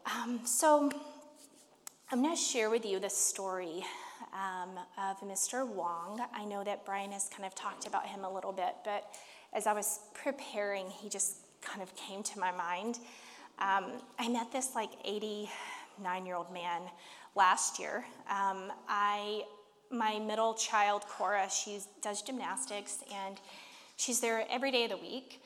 Um, 0.05 0.41
so, 0.43 0.91
I'm 2.11 2.21
going 2.21 2.35
to 2.35 2.41
share 2.41 2.69
with 2.69 2.85
you 2.85 2.99
the 2.99 3.09
story 3.09 3.83
um, 4.33 4.77
of 4.99 5.19
Mr. 5.21 5.67
Wong. 5.67 6.21
I 6.31 6.45
know 6.45 6.63
that 6.63 6.85
Brian 6.85 7.11
has 7.11 7.29
kind 7.29 7.43
of 7.45 7.55
talked 7.55 7.87
about 7.87 8.05
him 8.05 8.23
a 8.23 8.31
little 8.31 8.51
bit, 8.51 8.75
but 8.83 9.15
as 9.53 9.65
I 9.65 9.73
was 9.73 9.99
preparing, 10.13 10.89
he 10.89 11.09
just 11.09 11.37
kind 11.61 11.81
of 11.81 11.95
came 11.95 12.21
to 12.23 12.39
my 12.39 12.51
mind. 12.51 12.99
Um, 13.59 13.93
I 14.19 14.27
met 14.29 14.51
this 14.51 14.75
like 14.75 14.89
89 15.05 16.25
year 16.25 16.35
old 16.35 16.53
man 16.53 16.81
last 17.35 17.79
year. 17.79 18.05
Um, 18.29 18.71
I, 18.87 19.43
my 19.93 20.19
middle 20.19 20.55
child, 20.55 21.03
Cora, 21.07 21.47
she 21.49 21.79
does 22.01 22.21
gymnastics 22.21 23.03
and 23.13 23.39
she's 23.95 24.19
there 24.19 24.45
every 24.49 24.71
day 24.71 24.85
of 24.85 24.89
the 24.89 24.97
week. 24.97 25.41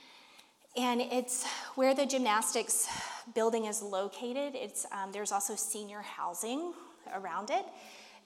And 0.76 1.02
it's 1.02 1.46
where 1.76 1.94
the 1.94 2.06
gymnastics 2.06 2.88
building 3.36 3.66
is 3.66 3.82
located. 3.82 4.54
It's, 4.56 4.86
um, 4.92 5.12
there's 5.12 5.32
also 5.32 5.56
senior 5.56 6.02
housing 6.02 6.74
around 7.14 7.50
it. 7.50 7.66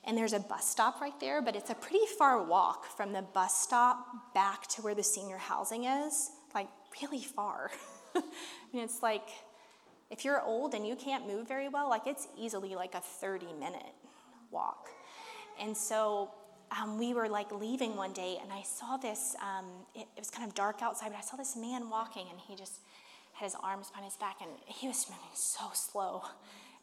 And 0.03 0.17
there's 0.17 0.33
a 0.33 0.39
bus 0.39 0.67
stop 0.67 0.99
right 0.99 1.17
there, 1.19 1.41
but 1.41 1.55
it's 1.55 1.69
a 1.69 1.75
pretty 1.75 2.05
far 2.17 2.43
walk 2.43 2.85
from 2.85 3.13
the 3.13 3.21
bus 3.21 3.55
stop 3.61 4.33
back 4.33 4.67
to 4.67 4.81
where 4.81 4.95
the 4.95 5.03
senior 5.03 5.37
housing 5.37 5.85
is, 5.85 6.31
like 6.53 6.67
really 7.01 7.23
far. 7.23 7.71
I 8.15 8.21
mean, 8.73 8.83
it's 8.83 9.03
like 9.03 9.27
if 10.09 10.25
you're 10.25 10.41
old 10.41 10.73
and 10.73 10.85
you 10.85 10.95
can't 10.95 11.27
move 11.27 11.47
very 11.47 11.69
well, 11.69 11.87
like 11.87 12.07
it's 12.07 12.27
easily 12.37 12.75
like 12.75 12.95
a 12.95 12.99
30 12.99 13.53
minute 13.53 13.93
walk. 14.49 14.89
And 15.59 15.75
so 15.75 16.31
um, 16.71 16.97
we 16.97 17.13
were 17.13 17.27
like 17.27 17.51
leaving 17.51 17.95
one 17.95 18.13
day 18.13 18.37
and 18.41 18.51
I 18.51 18.63
saw 18.63 18.97
this, 18.97 19.35
um, 19.41 19.65
it, 19.95 20.07
it, 20.15 20.19
was 20.19 20.29
kind 20.29 20.47
of 20.47 20.55
dark 20.55 20.81
outside, 20.81 21.09
but 21.09 21.17
I 21.17 21.21
saw 21.21 21.37
this 21.37 21.55
man 21.55 21.89
walking 21.89 22.27
and 22.29 22.39
he 22.39 22.55
just 22.55 22.79
had 23.33 23.45
his 23.45 23.55
arms 23.61 23.89
behind 23.89 24.05
his 24.05 24.17
back 24.17 24.37
and 24.41 24.49
he 24.65 24.87
was 24.87 25.05
moving 25.09 25.23
so 25.33 25.65
slow. 25.73 26.23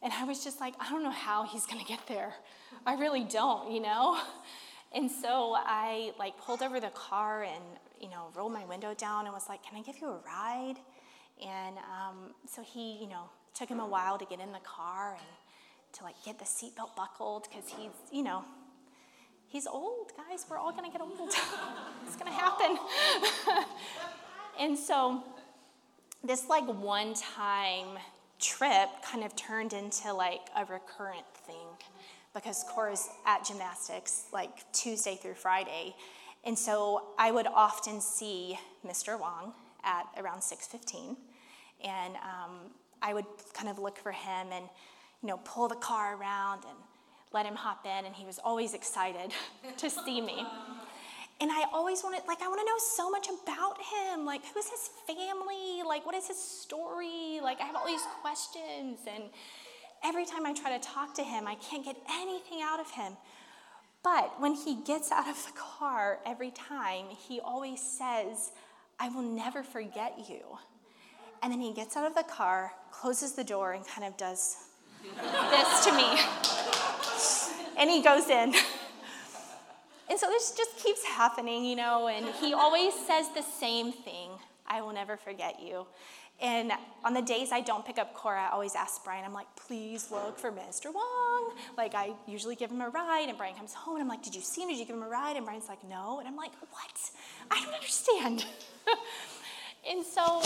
And 0.03 0.13
I 0.13 0.25
was 0.25 0.45
just 0.45 0.61
like, 0.61 0.75
I 0.79 0.91
don't 0.91 1.03
know 1.03 1.11
how 1.11 1.45
he's 1.45 1.67
gonna 1.67 1.85
get 1.85 2.07
there. 2.07 2.35
I 2.87 2.95
really 2.95 3.25
don't, 3.25 3.73
you 3.73 3.81
know? 3.81 4.21
And 4.95 5.11
so 5.11 5.55
I 5.55 6.13
like 6.19 6.39
pulled 6.39 6.63
over 6.63 6.81
the 6.81 6.89
car 6.89 7.43
and, 7.43 7.63
you 8.01 8.09
know, 8.09 8.29
rolled 8.35 8.53
my 8.53 8.65
window 8.65 8.95
down 8.95 9.27
and 9.27 9.35
was 9.35 9.49
like, 9.49 9.63
can 9.63 9.79
I 9.79 9.83
give 9.83 10.01
you 10.01 10.09
a 10.09 10.19
ride? 10.25 10.77
And 11.47 11.77
um, 11.79 12.35
so 12.47 12.63
he, 12.63 12.97
you 13.01 13.07
know, 13.07 13.25
took 13.55 13.69
him 13.69 13.81
a 13.81 13.87
while 13.87 14.19
to 14.19 14.25
get 14.25 14.41
in 14.41 14.53
the 14.53 14.61
car 14.61 15.13
and 15.13 15.95
to 15.95 16.05
like 16.05 16.15
get 16.25 16.39
the 16.39 16.45
seatbelt 16.45 16.97
buckled 16.97 17.49
because 17.51 17.69
he's, 17.69 17.91
you 18.11 18.23
know, 18.23 18.45
he's 19.49 19.67
old, 19.67 20.13
guys. 20.17 20.47
We're 20.49 20.59
all 20.59 20.73
gonna 20.73 20.91
get 20.91 21.01
old. 21.01 21.19
it's 22.07 22.17
gonna 22.17 22.31
happen. 22.31 22.79
and 24.59 24.79
so 24.79 25.23
this 26.23 26.49
like 26.49 26.67
one 26.67 27.15
time 27.15 27.99
trip 28.39 28.89
kind 29.03 29.25
of 29.25 29.35
turned 29.35 29.73
into 29.73 30.13
like 30.13 30.43
a 30.57 30.65
recurrent 30.65 31.27
thing 31.47 31.67
because 32.35 32.65
Cora's 32.69 33.09
at 33.27 33.45
gymnastics 33.45 34.27
like 34.33 34.71
Tuesday 34.73 35.17
through 35.17 35.35
Friday. 35.35 35.95
And 36.45 36.57
so 36.57 37.09
I 37.19 37.33
would 37.33 37.47
often 37.47 38.01
see 38.01 38.59
Mr. 38.87 39.19
Wong 39.19 39.53
at 39.85 40.07
around 40.17 40.41
6:15 40.41 41.17
and 41.85 42.17
um, 42.17 42.71
I 43.03 43.15
would 43.15 43.27
kind 43.55 43.69
of 43.69 43.79
look 43.79 43.99
for 43.99 44.13
him 44.13 44.49
and, 44.53 44.65
you 45.23 45.29
know, 45.29 45.39
pull 45.45 45.69
the 45.69 45.77
car 45.77 46.17
around 46.17 46.65
and 46.65 46.77
let 47.33 47.47
him 47.47 47.55
hop 47.55 47.85
in, 47.85 48.07
and 48.07 48.15
he 48.15 48.25
was 48.25 48.39
always 48.39 48.75
excited 48.75 49.33
to 49.77 49.91
see 49.91 50.21
me. 50.21 50.47
And 51.41 51.53
I 51.53 51.65
always 51.73 52.03
wanted, 52.03 52.23
like, 52.27 52.43
I 52.43 52.49
want 52.49 52.61
to 52.61 52.67
know 52.67 52.79
so 52.79 53.11
much 53.11 53.29
about 53.29 53.79
him. 53.81 54.25
Like, 54.25 54.43
who's 54.53 54.69
his 54.69 54.91
family? 55.07 55.83
Like, 55.87 56.05
what 56.05 56.17
is 56.17 56.27
his 56.27 56.39
story? 56.39 57.39
Like, 57.41 57.61
I 57.61 57.65
have 57.65 57.77
all 57.77 57.87
these 57.87 58.07
questions. 58.23 58.99
And 59.07 59.25
every 60.03 60.27
time 60.27 60.45
I 60.47 60.53
try 60.53 60.77
to 60.77 60.85
talk 60.85 61.15
to 61.15 61.23
him, 61.23 61.47
I 61.47 61.55
can't 61.57 61.85
get 61.85 61.97
anything 62.11 62.61
out 62.61 62.81
of 62.81 62.91
him. 62.91 63.17
But 64.03 64.41
when 64.41 64.55
he 64.55 64.83
gets 64.83 65.13
out 65.13 65.29
of 65.29 65.37
the 65.47 65.53
car 65.53 66.19
every 66.27 66.51
time, 66.51 67.07
he 67.11 67.41
always 67.41 67.81
says, 67.81 68.51
I 68.99 69.09
will 69.09 69.23
never 69.23 69.63
forget 69.63 70.29
you. 70.29 70.41
And 71.43 71.53
then 71.53 71.61
he 71.61 71.73
gets 71.73 71.97
out 71.97 72.07
of 72.07 72.17
the 72.17 72.25
car, 72.25 72.73
closes 72.91 73.33
the 73.33 73.45
door, 73.45 73.73
and 73.73 73.87
kind 73.87 74.07
of 74.07 74.17
does 74.17 74.57
this 75.03 75.85
to 75.85 75.93
me. 75.93 76.19
and 77.79 77.91
he 77.91 78.03
goes 78.03 78.29
in. 78.29 78.55
And 80.11 80.19
so 80.19 80.27
this 80.29 80.53
just 80.57 80.77
keeps 80.79 81.05
happening, 81.05 81.65
you 81.65 81.77
know, 81.77 82.09
and 82.09 82.27
he 82.37 82.55
always 82.55 82.95
says 83.07 83.27
the 83.35 83.43
same 83.43 83.93
thing 83.93 84.31
I 84.67 84.81
will 84.81 84.93
never 84.93 85.17
forget 85.17 85.61
you. 85.63 85.87
And 86.41 86.73
on 87.05 87.15
the 87.15 87.23
days 87.23 87.51
I 87.53 87.61
don't 87.61 87.85
pick 87.85 87.99
up 87.99 88.15
Cora, 88.15 88.45
I 88.45 88.51
always 88.51 88.75
ask 88.75 89.05
Brian, 89.05 89.25
I'm 89.25 89.35
like, 89.35 89.49
please 89.57 90.11
look 90.11 90.39
for 90.39 90.53
Mr. 90.53 90.95
Wong. 90.95 91.53
Like, 91.77 91.95
I 91.95 92.13
usually 92.27 92.55
give 92.55 92.71
him 92.71 92.81
a 92.81 92.89
ride, 92.89 93.29
and 93.29 93.37
Brian 93.37 93.57
comes 93.57 93.75
home, 93.75 93.97
and 93.97 94.03
I'm 94.03 94.09
like, 94.09 94.23
did 94.23 94.35
you 94.35 94.41
see 94.41 94.63
him? 94.63 94.69
Did 94.69 94.79
you 94.79 94.85
give 94.85 94.95
him 94.95 95.03
a 95.03 95.09
ride? 95.09 95.37
And 95.37 95.45
Brian's 95.45 95.69
like, 95.69 95.83
no. 95.89 96.21
And 96.21 96.29
I'm 96.29 96.37
like, 96.37 96.53
what? 96.71 97.11
I 97.51 97.63
don't 97.63 97.75
understand. 97.75 98.45
and 99.91 100.07
so 100.07 100.43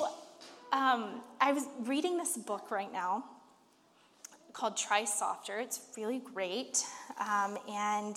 um, 0.72 1.20
I 1.40 1.52
was 1.52 1.66
reading 1.80 2.16
this 2.16 2.38
book 2.38 2.70
right 2.70 2.90
now 2.90 3.24
called 4.52 4.76
Try 4.76 5.04
Softer. 5.04 5.58
It's 5.58 5.80
really 5.96 6.20
great. 6.20 6.84
Um, 7.18 7.58
and 7.68 8.16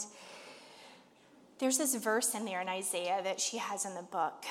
there's 1.60 1.78
this 1.78 1.96
verse 1.96 2.36
in 2.36 2.46
there 2.46 2.62
in 2.62 2.70
Isaiah 2.70 3.22
that 3.24 3.40
she 3.40 3.58
has 3.58 3.86
in 3.86 3.96
the 3.96 4.04
book. 4.04 4.46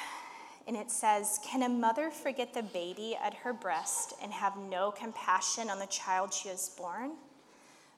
And 0.67 0.77
it 0.77 0.91
says, 0.91 1.39
Can 1.45 1.63
a 1.63 1.69
mother 1.69 2.11
forget 2.11 2.55
the 2.55 2.63
baby 2.63 3.17
at 3.23 3.35
her 3.35 3.53
breast 3.53 4.15
and 4.23 4.33
have 4.33 4.57
no 4.57 4.91
compassion 4.91 5.69
on 5.69 5.79
the 5.79 5.87
child 5.87 6.33
she 6.33 6.49
has 6.49 6.71
born? 6.71 7.13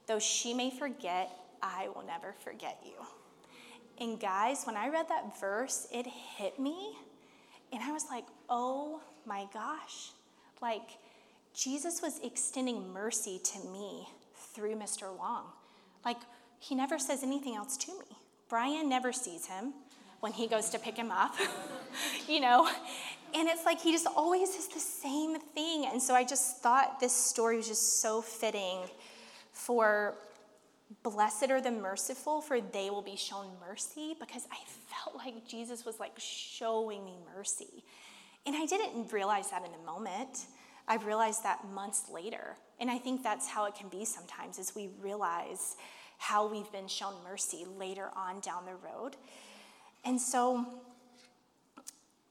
Though 0.07 0.19
she 0.19 0.53
may 0.53 0.71
forget, 0.71 1.31
I 1.63 1.89
will 1.95 2.05
never 2.07 2.33
forget 2.33 2.81
you. 2.85 3.05
And 3.99 4.21
guys, 4.21 4.65
when 4.65 4.77
I 4.77 4.89
read 4.89 5.09
that 5.09 5.39
verse, 5.41 5.87
it 5.93 6.07
hit 6.07 6.59
me. 6.59 6.97
And 7.73 7.83
I 7.83 7.93
was 7.93 8.07
like, 8.11 8.25
oh 8.49 9.01
my 9.25 9.47
gosh. 9.53 10.11
Like, 10.61 10.99
Jesus 11.57 12.03
was 12.03 12.21
extending 12.23 12.93
mercy 12.93 13.41
to 13.43 13.59
me 13.69 14.07
through 14.53 14.77
Mr. 14.77 15.17
Wong. 15.17 15.45
Like, 16.05 16.19
he 16.59 16.75
never 16.75 16.99
says 16.99 17.23
anything 17.23 17.57
else 17.57 17.79
to 17.79 17.93
me. 17.93 18.05
Brian 18.49 18.89
never 18.89 19.11
sees 19.11 19.47
him 19.47 19.73
when 20.21 20.33
he 20.33 20.49
goes 20.49 20.69
to 20.71 20.79
pick 20.79 20.97
him 20.97 21.11
up, 21.11 21.35
you 22.29 22.41
know? 22.41 22.69
And 23.35 23.49
it's 23.49 23.65
like 23.65 23.81
he 23.81 23.91
just 23.91 24.07
always 24.07 24.51
is 24.51 24.69
the 24.69 24.81
same 24.81 25.41
thing. 25.41 25.87
And 25.91 26.01
so 26.01 26.15
I 26.15 26.25
just 26.25 26.59
thought 26.59 27.01
this 27.01 27.15
story 27.15 27.57
was 27.57 27.69
just 27.69 28.01
so 28.03 28.21
fitting 28.21 28.81
for 29.53 30.15
blessed 31.03 31.51
are 31.51 31.61
the 31.61 31.71
merciful, 31.71 32.41
for 32.41 32.61
they 32.61 32.91
will 32.91 33.03
be 33.03 33.17
shown 33.17 33.47
mercy, 33.67 34.15
because 34.21 34.47
I 34.53 34.59
felt 34.89 35.17
like 35.17 35.49
Jesus 35.49 35.85
was 35.85 35.99
like 35.99 36.13
showing 36.19 37.05
me 37.05 37.17
mercy. 37.35 37.83
And 38.45 38.55
I 38.55 38.67
didn't 38.67 39.11
realize 39.13 39.51
that 39.51 39.67
in 39.67 39.73
a 39.75 39.85
moment. 39.87 40.47
I 40.89 40.97
realized 40.97 41.43
that 41.43 41.69
months 41.73 42.05
later. 42.13 42.57
And 42.79 42.91
I 42.91 42.99
think 42.99 43.23
that's 43.23 43.49
how 43.49 43.65
it 43.67 43.75
can 43.75 43.89
be 43.89 44.05
sometimes, 44.05 44.59
is 44.59 44.75
we 44.75 44.91
realize 45.01 45.77
how 46.19 46.47
we've 46.47 46.71
been 46.73 46.89
shown 46.89 47.15
mercy 47.25 47.67
later 47.77 48.11
on 48.17 48.41
down 48.41 48.65
the 48.65 48.75
road. 48.75 49.17
And 50.05 50.21
so, 50.21 50.65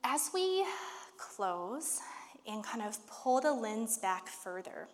as 0.03 0.29
we 0.33 0.65
close 1.17 1.99
and 2.47 2.63
kind 2.63 2.81
of 2.81 2.97
pull 3.07 3.41
the 3.41 3.51
lens 3.51 3.97
back 3.97 4.27
further 4.27 4.87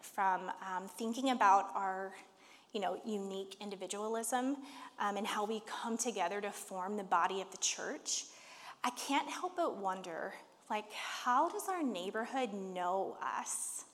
from 0.00 0.50
um, 0.74 0.88
thinking 0.96 1.30
about 1.30 1.70
our 1.74 2.12
you 2.72 2.80
know, 2.80 2.98
unique 3.04 3.56
individualism 3.60 4.56
um, 4.98 5.16
and 5.16 5.26
how 5.26 5.44
we 5.44 5.62
come 5.66 5.96
together 5.98 6.40
to 6.40 6.50
form 6.50 6.96
the 6.96 7.04
body 7.04 7.40
of 7.40 7.50
the 7.50 7.58
church, 7.58 8.24
I 8.82 8.90
can't 8.90 9.28
help 9.28 9.56
but 9.56 9.76
wonder, 9.76 10.32
like, 10.72 10.90
how 10.90 11.50
does 11.50 11.68
our 11.68 11.82
neighborhood 11.82 12.54
know 12.54 13.18
us? 13.20 13.84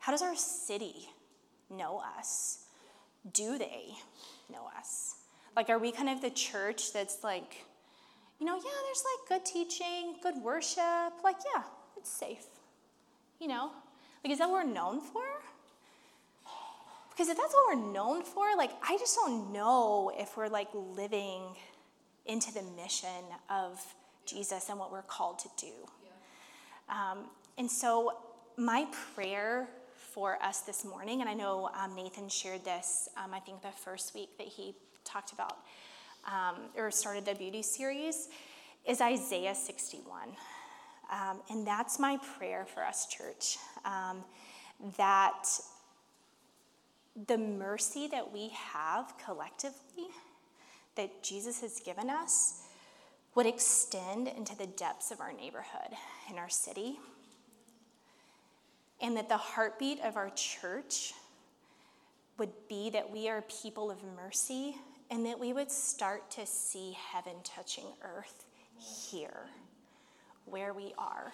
How 0.00 0.10
does 0.10 0.20
our 0.20 0.34
city 0.34 1.08
know 1.70 2.02
us? 2.18 2.64
Do 3.32 3.56
they 3.56 3.90
know 4.52 4.68
us? 4.76 5.14
Like, 5.54 5.70
are 5.70 5.78
we 5.78 5.92
kind 5.92 6.08
of 6.08 6.20
the 6.20 6.30
church 6.30 6.92
that's 6.92 7.22
like, 7.22 7.64
you 8.40 8.46
know, 8.46 8.56
yeah, 8.56 8.78
there's 8.84 9.04
like 9.12 9.28
good 9.28 9.46
teaching, 9.46 10.16
good 10.20 10.34
worship. 10.42 11.22
Like, 11.22 11.36
yeah, 11.54 11.62
it's 11.96 12.10
safe. 12.10 12.46
You 13.38 13.46
know? 13.46 13.70
Like, 14.24 14.32
is 14.32 14.40
that 14.40 14.50
what 14.50 14.64
we're 14.66 14.72
known 14.72 15.00
for? 15.00 15.22
Because 17.10 17.28
if 17.28 17.36
that's 17.36 17.54
what 17.54 17.76
we're 17.76 17.92
known 17.92 18.24
for, 18.24 18.46
like, 18.56 18.72
I 18.82 18.96
just 18.98 19.14
don't 19.14 19.52
know 19.52 20.10
if 20.18 20.36
we're 20.36 20.48
like 20.48 20.68
living 20.74 21.42
into 22.26 22.52
the 22.52 22.62
mission 22.76 23.22
of 23.48 23.80
Jesus 24.26 24.68
and 24.68 24.78
what 24.78 24.92
we're 24.92 25.02
called 25.02 25.38
to 25.40 25.48
do. 25.56 25.72
Um, 26.88 27.26
and 27.58 27.70
so, 27.70 28.16
my 28.56 28.86
prayer 29.14 29.68
for 29.96 30.42
us 30.42 30.60
this 30.60 30.84
morning, 30.84 31.20
and 31.20 31.30
I 31.30 31.34
know 31.34 31.70
um, 31.74 31.94
Nathan 31.94 32.28
shared 32.28 32.64
this, 32.64 33.08
um, 33.16 33.32
I 33.32 33.40
think 33.40 33.62
the 33.62 33.70
first 33.70 34.14
week 34.14 34.36
that 34.38 34.46
he 34.46 34.74
talked 35.04 35.32
about 35.32 35.58
um, 36.26 36.56
or 36.76 36.90
started 36.90 37.24
the 37.24 37.34
beauty 37.34 37.62
series, 37.62 38.28
is 38.86 39.00
Isaiah 39.00 39.54
61. 39.54 40.28
Um, 41.10 41.40
and 41.50 41.66
that's 41.66 41.98
my 41.98 42.18
prayer 42.38 42.64
for 42.64 42.84
us, 42.84 43.06
church, 43.06 43.58
um, 43.84 44.24
that 44.96 45.44
the 47.26 47.36
mercy 47.38 48.08
that 48.08 48.32
we 48.32 48.50
have 48.54 49.12
collectively, 49.24 50.08
that 50.96 51.22
Jesus 51.22 51.60
has 51.60 51.80
given 51.80 52.08
us, 52.08 52.62
would 53.34 53.46
extend 53.46 54.28
into 54.28 54.56
the 54.56 54.66
depths 54.66 55.10
of 55.10 55.20
our 55.20 55.32
neighborhood 55.32 55.96
in 56.30 56.38
our 56.38 56.48
city. 56.48 56.98
And 59.00 59.16
that 59.16 59.28
the 59.28 59.36
heartbeat 59.36 60.00
of 60.00 60.16
our 60.16 60.30
church 60.30 61.14
would 62.38 62.52
be 62.68 62.90
that 62.90 63.10
we 63.10 63.28
are 63.28 63.42
people 63.42 63.90
of 63.90 63.98
mercy 64.16 64.76
and 65.10 65.26
that 65.26 65.38
we 65.38 65.52
would 65.52 65.70
start 65.70 66.30
to 66.30 66.46
see 66.46 66.96
heaven 67.12 67.34
touching 67.44 67.84
earth 68.02 68.46
here, 68.78 69.46
where 70.46 70.72
we 70.72 70.94
are. 70.96 71.32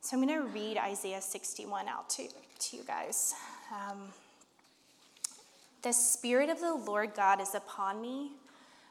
So 0.00 0.16
I'm 0.16 0.26
going 0.26 0.40
to 0.40 0.46
read 0.48 0.76
Isaiah 0.78 1.20
61 1.20 1.88
out 1.88 2.08
to, 2.10 2.28
to 2.28 2.76
you 2.76 2.82
guys. 2.84 3.34
Um, 3.72 4.08
the 5.82 5.92
Spirit 5.92 6.50
of 6.50 6.60
the 6.60 6.74
Lord 6.74 7.14
God 7.14 7.40
is 7.40 7.54
upon 7.54 8.00
me 8.00 8.32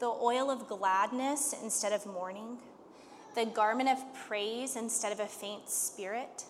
the 0.00 0.06
oil 0.06 0.50
of 0.50 0.66
gladness 0.66 1.54
instead 1.62 1.92
of 1.92 2.04
mourning, 2.06 2.58
the 3.34 3.46
garment 3.46 3.88
of 3.88 3.98
praise 4.26 4.74
instead 4.74 5.12
of 5.12 5.20
a 5.20 5.26
faint 5.26 5.68
spirit, 5.70 6.44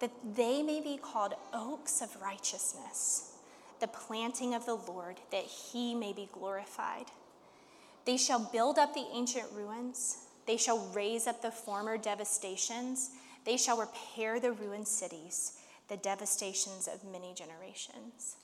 that 0.00 0.10
they 0.36 0.62
may 0.62 0.80
be 0.80 0.98
called 1.00 1.34
oaks 1.54 2.02
of 2.02 2.20
righteousness 2.20 3.32
the 3.82 3.88
planting 3.88 4.54
of 4.54 4.64
the 4.64 4.76
Lord, 4.76 5.16
that 5.32 5.44
he 5.44 5.92
may 5.92 6.12
be 6.12 6.28
glorified. 6.32 7.06
They 8.04 8.16
shall 8.16 8.38
build 8.38 8.78
up 8.78 8.94
the 8.94 9.04
ancient 9.12 9.46
ruins, 9.52 10.18
they 10.46 10.56
shall 10.56 10.88
raise 10.94 11.26
up 11.26 11.42
the 11.42 11.50
former 11.50 11.98
devastations, 11.98 13.10
they 13.44 13.56
shall 13.56 13.80
repair 13.80 14.38
the 14.38 14.52
ruined 14.52 14.86
cities, 14.86 15.58
the 15.88 15.96
devastations 15.96 16.86
of 16.86 17.02
many 17.10 17.34
generations. 17.34 18.36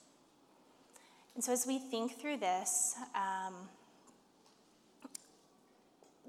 And 1.35 1.43
so, 1.43 1.53
as 1.53 1.65
we 1.65 1.79
think 1.79 2.19
through 2.19 2.37
this, 2.37 2.95
um, 3.15 3.69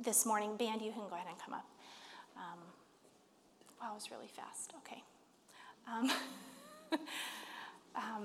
this 0.03 0.25
morning, 0.25 0.57
band, 0.57 0.81
you 0.81 0.93
can 0.93 1.03
go 1.09 1.15
ahead 1.15 1.27
and 1.29 1.39
come 1.39 1.55
up. 1.55 1.67
Um, 2.37 2.59
wow, 3.81 3.93
it 3.93 3.95
was 3.95 4.11
really 4.11 4.29
fast. 4.29 4.73
Okay. 4.79 5.03
Um, 5.87 6.11
um, 7.95 8.25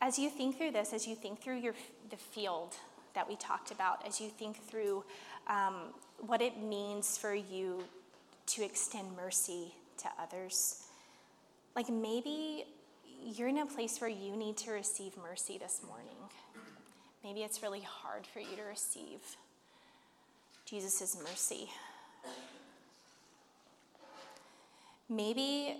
as 0.00 0.18
you 0.18 0.30
think 0.30 0.56
through 0.56 0.72
this, 0.72 0.92
as 0.92 1.06
you 1.06 1.14
think 1.14 1.42
through 1.42 1.58
your, 1.58 1.74
the 2.10 2.16
field 2.16 2.74
that 3.14 3.28
we 3.28 3.36
talked 3.36 3.70
about, 3.70 4.06
as 4.06 4.20
you 4.20 4.28
think 4.28 4.56
through 4.56 5.04
um, 5.48 5.92
what 6.26 6.40
it 6.40 6.62
means 6.62 7.18
for 7.18 7.34
you 7.34 7.84
to 8.46 8.64
extend 8.64 9.16
mercy 9.16 9.74
to 9.98 10.08
others, 10.20 10.84
like 11.76 11.90
maybe 11.90 12.64
you're 13.22 13.48
in 13.48 13.58
a 13.58 13.66
place 13.66 14.00
where 14.00 14.10
you 14.10 14.36
need 14.36 14.56
to 14.56 14.70
receive 14.70 15.12
mercy 15.16 15.58
this 15.58 15.80
morning. 15.86 16.16
Maybe 17.22 17.40
it's 17.40 17.62
really 17.62 17.80
hard 17.80 18.26
for 18.26 18.38
you 18.40 18.56
to 18.56 18.62
receive 18.62 19.20
Jesus' 20.68 21.16
mercy. 21.22 21.70
Maybe 25.08 25.76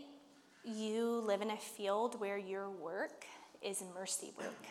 you 0.65 1.23
live 1.27 1.43
in 1.43 1.51
a 1.51 1.57
field 1.59 2.19
where 2.19 2.39
your 2.39 2.71
work 2.71 3.27
is 3.61 3.85
mercy 3.95 4.33
work. 4.39 4.65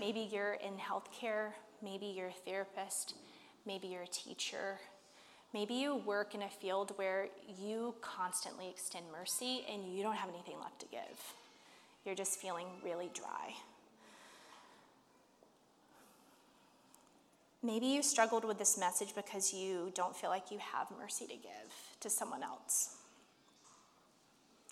Maybe 0.00 0.28
you're 0.32 0.54
in 0.54 0.74
healthcare, 0.76 1.50
maybe 1.82 2.06
you're 2.06 2.28
a 2.28 2.32
therapist, 2.46 3.16
maybe 3.66 3.88
you're 3.88 4.04
a 4.04 4.06
teacher. 4.06 4.78
Maybe 5.52 5.74
you 5.74 5.96
work 5.96 6.34
in 6.34 6.42
a 6.42 6.48
field 6.48 6.92
where 6.96 7.28
you 7.60 7.94
constantly 8.00 8.68
extend 8.70 9.04
mercy 9.12 9.64
and 9.70 9.94
you 9.94 10.02
don't 10.02 10.16
have 10.16 10.30
anything 10.30 10.56
left 10.58 10.80
to 10.80 10.86
give. 10.86 11.34
You're 12.06 12.14
just 12.14 12.40
feeling 12.40 12.66
really 12.82 13.10
dry. 13.12 13.54
Maybe 17.64 17.86
you 17.86 18.02
struggled 18.02 18.44
with 18.44 18.58
this 18.58 18.76
message 18.76 19.14
because 19.14 19.54
you 19.54 19.90
don't 19.94 20.14
feel 20.14 20.28
like 20.28 20.50
you 20.50 20.58
have 20.58 20.86
mercy 20.98 21.26
to 21.26 21.32
give 21.32 21.72
to 22.00 22.10
someone 22.10 22.42
else. 22.42 22.96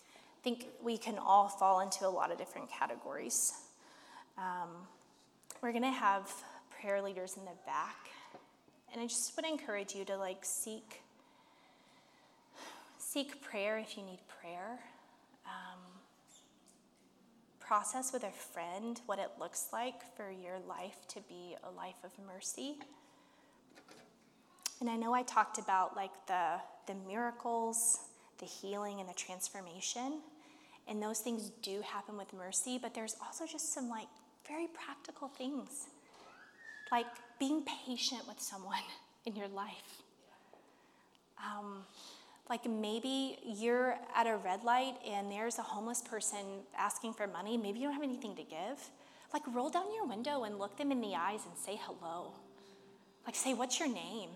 I 0.06 0.44
think 0.44 0.66
we 0.82 0.98
can 0.98 1.16
all 1.16 1.48
fall 1.48 1.80
into 1.80 2.06
a 2.06 2.10
lot 2.10 2.30
of 2.30 2.36
different 2.36 2.70
categories. 2.70 3.54
Um, 4.36 4.68
we're 5.62 5.72
going 5.72 5.84
to 5.84 5.90
have 5.90 6.30
prayer 6.68 7.00
leaders 7.00 7.38
in 7.38 7.46
the 7.46 7.56
back, 7.64 8.10
and 8.92 9.00
I 9.00 9.06
just 9.06 9.34
would 9.36 9.46
encourage 9.46 9.94
you 9.94 10.04
to 10.04 10.18
like 10.18 10.44
seek 10.44 11.00
seek 12.98 13.40
prayer 13.40 13.78
if 13.78 13.96
you 13.96 14.02
need 14.02 14.20
prayer. 14.28 14.80
Um, 15.46 15.80
process 17.72 18.12
with 18.12 18.22
a 18.22 18.30
friend 18.30 19.00
what 19.06 19.18
it 19.18 19.30
looks 19.40 19.68
like 19.72 19.94
for 20.14 20.30
your 20.30 20.58
life 20.68 21.08
to 21.08 21.22
be 21.26 21.56
a 21.64 21.70
life 21.70 21.96
of 22.04 22.10
mercy. 22.26 22.76
And 24.82 24.90
I 24.90 24.96
know 24.96 25.14
I 25.14 25.22
talked 25.22 25.56
about 25.56 25.96
like 25.96 26.10
the, 26.26 26.56
the 26.86 26.92
miracles, 27.08 28.00
the 28.40 28.44
healing, 28.44 29.00
and 29.00 29.08
the 29.08 29.14
transformation. 29.14 30.20
And 30.86 31.02
those 31.02 31.20
things 31.20 31.50
do 31.62 31.80
happen 31.80 32.18
with 32.18 32.34
mercy, 32.34 32.78
but 32.78 32.92
there's 32.92 33.16
also 33.24 33.46
just 33.46 33.72
some 33.72 33.88
like 33.88 34.08
very 34.46 34.66
practical 34.66 35.28
things. 35.28 35.86
Like 36.90 37.06
being 37.38 37.64
patient 37.86 38.28
with 38.28 38.38
someone 38.38 38.84
in 39.24 39.34
your 39.34 39.48
life. 39.48 40.02
Um, 41.38 41.84
like 42.48 42.68
maybe 42.68 43.38
you're 43.44 43.96
at 44.14 44.26
a 44.26 44.36
red 44.36 44.64
light 44.64 44.94
and 45.08 45.30
there's 45.30 45.58
a 45.58 45.62
homeless 45.62 46.02
person 46.02 46.38
asking 46.76 47.14
for 47.14 47.26
money. 47.26 47.56
Maybe 47.56 47.78
you 47.78 47.86
don't 47.86 47.94
have 47.94 48.02
anything 48.02 48.34
to 48.36 48.42
give. 48.42 48.90
Like 49.32 49.42
roll 49.52 49.70
down 49.70 49.94
your 49.94 50.06
window 50.06 50.44
and 50.44 50.58
look 50.58 50.76
them 50.76 50.92
in 50.92 51.00
the 51.00 51.14
eyes 51.14 51.40
and 51.46 51.56
say 51.56 51.78
hello. 51.82 52.32
Like 53.24 53.34
say, 53.34 53.54
What's 53.54 53.78
your 53.78 53.88
name? 53.88 54.30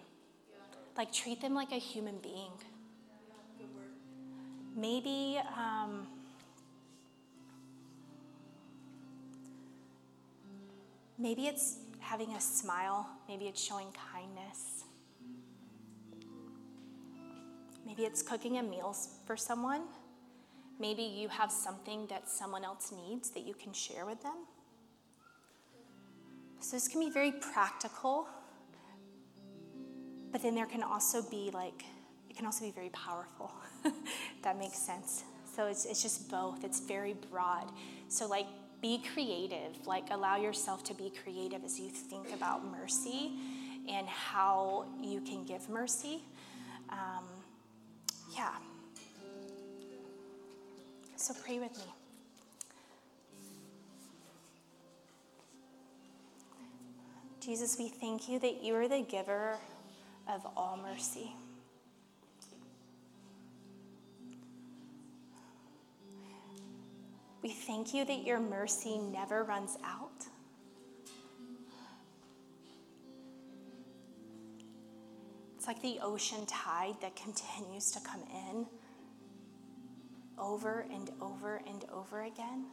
Like 0.96 1.12
treat 1.12 1.40
them 1.40 1.54
like 1.54 1.72
a 1.72 1.78
human 1.78 2.18
being. 2.18 2.52
Maybe. 4.74 5.38
Um, 5.56 6.06
maybe 11.18 11.46
it's 11.46 11.78
having 12.00 12.30
a 12.30 12.40
smile, 12.40 13.08
maybe 13.28 13.46
it's 13.46 13.62
showing 13.62 13.88
kindness. 14.12 14.75
Maybe 17.86 18.02
it's 18.02 18.20
cooking 18.20 18.58
a 18.58 18.62
meal 18.64 18.94
for 19.26 19.36
someone. 19.36 19.82
Maybe 20.80 21.02
you 21.02 21.28
have 21.28 21.52
something 21.52 22.06
that 22.08 22.28
someone 22.28 22.64
else 22.64 22.92
needs 22.92 23.30
that 23.30 23.46
you 23.46 23.54
can 23.54 23.72
share 23.72 24.04
with 24.04 24.20
them. 24.22 24.34
So 26.58 26.76
this 26.76 26.88
can 26.88 27.00
be 27.00 27.10
very 27.10 27.30
practical, 27.30 28.26
but 30.32 30.42
then 30.42 30.56
there 30.56 30.66
can 30.66 30.82
also 30.82 31.22
be 31.22 31.50
like, 31.54 31.84
it 32.28 32.36
can 32.36 32.44
also 32.44 32.64
be 32.64 32.72
very 32.72 32.88
powerful. 32.88 33.52
that 34.42 34.58
makes 34.58 34.78
sense. 34.78 35.22
So 35.54 35.66
it's, 35.66 35.84
it's 35.84 36.02
just 36.02 36.28
both, 36.28 36.64
it's 36.64 36.80
very 36.80 37.14
broad. 37.30 37.70
So, 38.08 38.26
like, 38.26 38.46
be 38.82 39.02
creative, 39.14 39.86
like, 39.86 40.10
allow 40.10 40.36
yourself 40.36 40.82
to 40.84 40.94
be 40.94 41.12
creative 41.22 41.64
as 41.64 41.78
you 41.78 41.88
think 41.88 42.34
about 42.34 42.70
mercy 42.70 43.32
and 43.88 44.06
how 44.08 44.86
you 45.00 45.20
can 45.20 45.44
give 45.44 45.68
mercy. 45.70 46.22
Um, 46.90 47.24
yeah. 48.36 48.50
So 51.16 51.34
pray 51.42 51.58
with 51.58 51.76
me. 51.76 51.84
Jesus, 57.40 57.76
we 57.78 57.88
thank 57.88 58.28
you 58.28 58.38
that 58.40 58.62
you 58.62 58.74
are 58.74 58.88
the 58.88 59.02
giver 59.02 59.56
of 60.28 60.44
all 60.56 60.78
mercy. 60.82 61.32
We 67.42 67.50
thank 67.50 67.94
you 67.94 68.04
that 68.04 68.24
your 68.24 68.40
mercy 68.40 68.98
never 68.98 69.44
runs 69.44 69.78
out. 69.84 70.26
It's 75.66 75.82
like 75.82 75.82
the 75.82 75.98
ocean 76.00 76.46
tide 76.46 76.94
that 77.00 77.16
continues 77.16 77.90
to 77.90 77.98
come 77.98 78.22
in 78.30 78.66
over 80.38 80.86
and 80.94 81.10
over 81.20 81.60
and 81.66 81.84
over 81.92 82.22
again. 82.22 82.66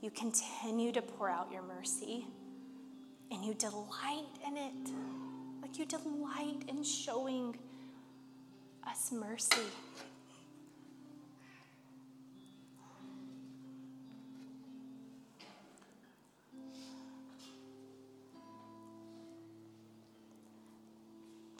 You 0.00 0.10
continue 0.10 0.90
to 0.90 1.00
pour 1.00 1.30
out 1.30 1.52
your 1.52 1.62
mercy 1.62 2.26
and 3.30 3.44
you 3.44 3.54
delight 3.54 4.26
in 4.44 4.56
it. 4.56 4.90
Like 5.62 5.78
you 5.78 5.86
delight 5.86 6.64
in 6.66 6.82
showing 6.82 7.56
us 8.84 9.12
mercy. 9.12 9.62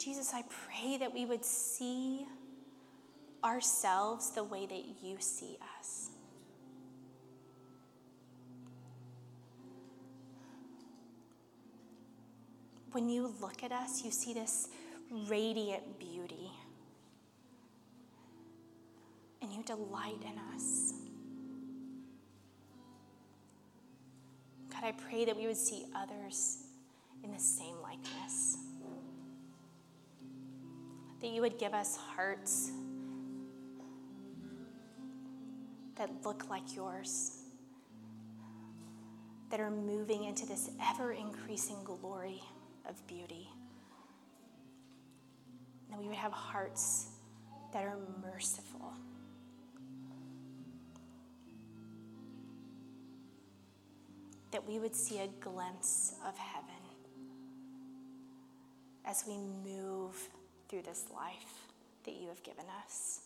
Jesus, 0.09 0.33
I 0.33 0.43
pray 0.65 0.97
that 0.97 1.13
we 1.13 1.25
would 1.25 1.45
see 1.45 2.25
ourselves 3.43 4.31
the 4.31 4.43
way 4.43 4.65
that 4.65 4.83
you 5.03 5.17
see 5.19 5.55
us. 5.77 6.09
When 12.91 13.07
you 13.07 13.35
look 13.39 13.63
at 13.63 13.71
us, 13.71 14.03
you 14.03 14.09
see 14.09 14.33
this 14.33 14.69
radiant 15.27 15.99
beauty, 15.99 16.49
and 19.43 19.53
you 19.53 19.61
delight 19.61 20.23
in 20.23 20.39
us. 20.55 20.93
God, 24.73 24.85
I 24.85 24.91
pray 24.93 25.25
that 25.25 25.37
we 25.37 25.45
would 25.45 25.55
see 25.55 25.85
others 25.95 26.63
in 27.23 27.31
the 27.31 27.39
same 27.39 27.75
likeness 27.83 28.57
that 31.21 31.29
you 31.29 31.41
would 31.41 31.57
give 31.57 31.73
us 31.73 31.97
hearts 31.97 32.71
that 35.95 36.09
look 36.23 36.49
like 36.49 36.75
yours, 36.75 37.43
that 39.51 39.59
are 39.59 39.69
moving 39.69 40.23
into 40.23 40.45
this 40.45 40.69
ever 40.81 41.11
increasing 41.11 41.75
glory 41.83 42.41
of 42.87 43.05
beauty. 43.05 43.49
That 45.89 45.99
we 45.99 46.07
would 46.07 46.15
have 46.15 46.31
hearts 46.31 47.07
that 47.73 47.83
are 47.83 47.97
merciful. 48.21 48.93
That 54.51 54.65
we 54.67 54.79
would 54.79 54.95
see 54.95 55.19
a 55.19 55.27
glimpse 55.41 56.15
of 56.25 56.37
heaven 56.37 56.69
as 59.05 59.25
we 59.27 59.37
move 59.37 60.29
through 60.69 60.83
this 60.83 61.05
life 61.13 61.67
that 62.05 62.13
you 62.13 62.27
have 62.27 62.41
given 62.43 62.65
us. 62.85 63.21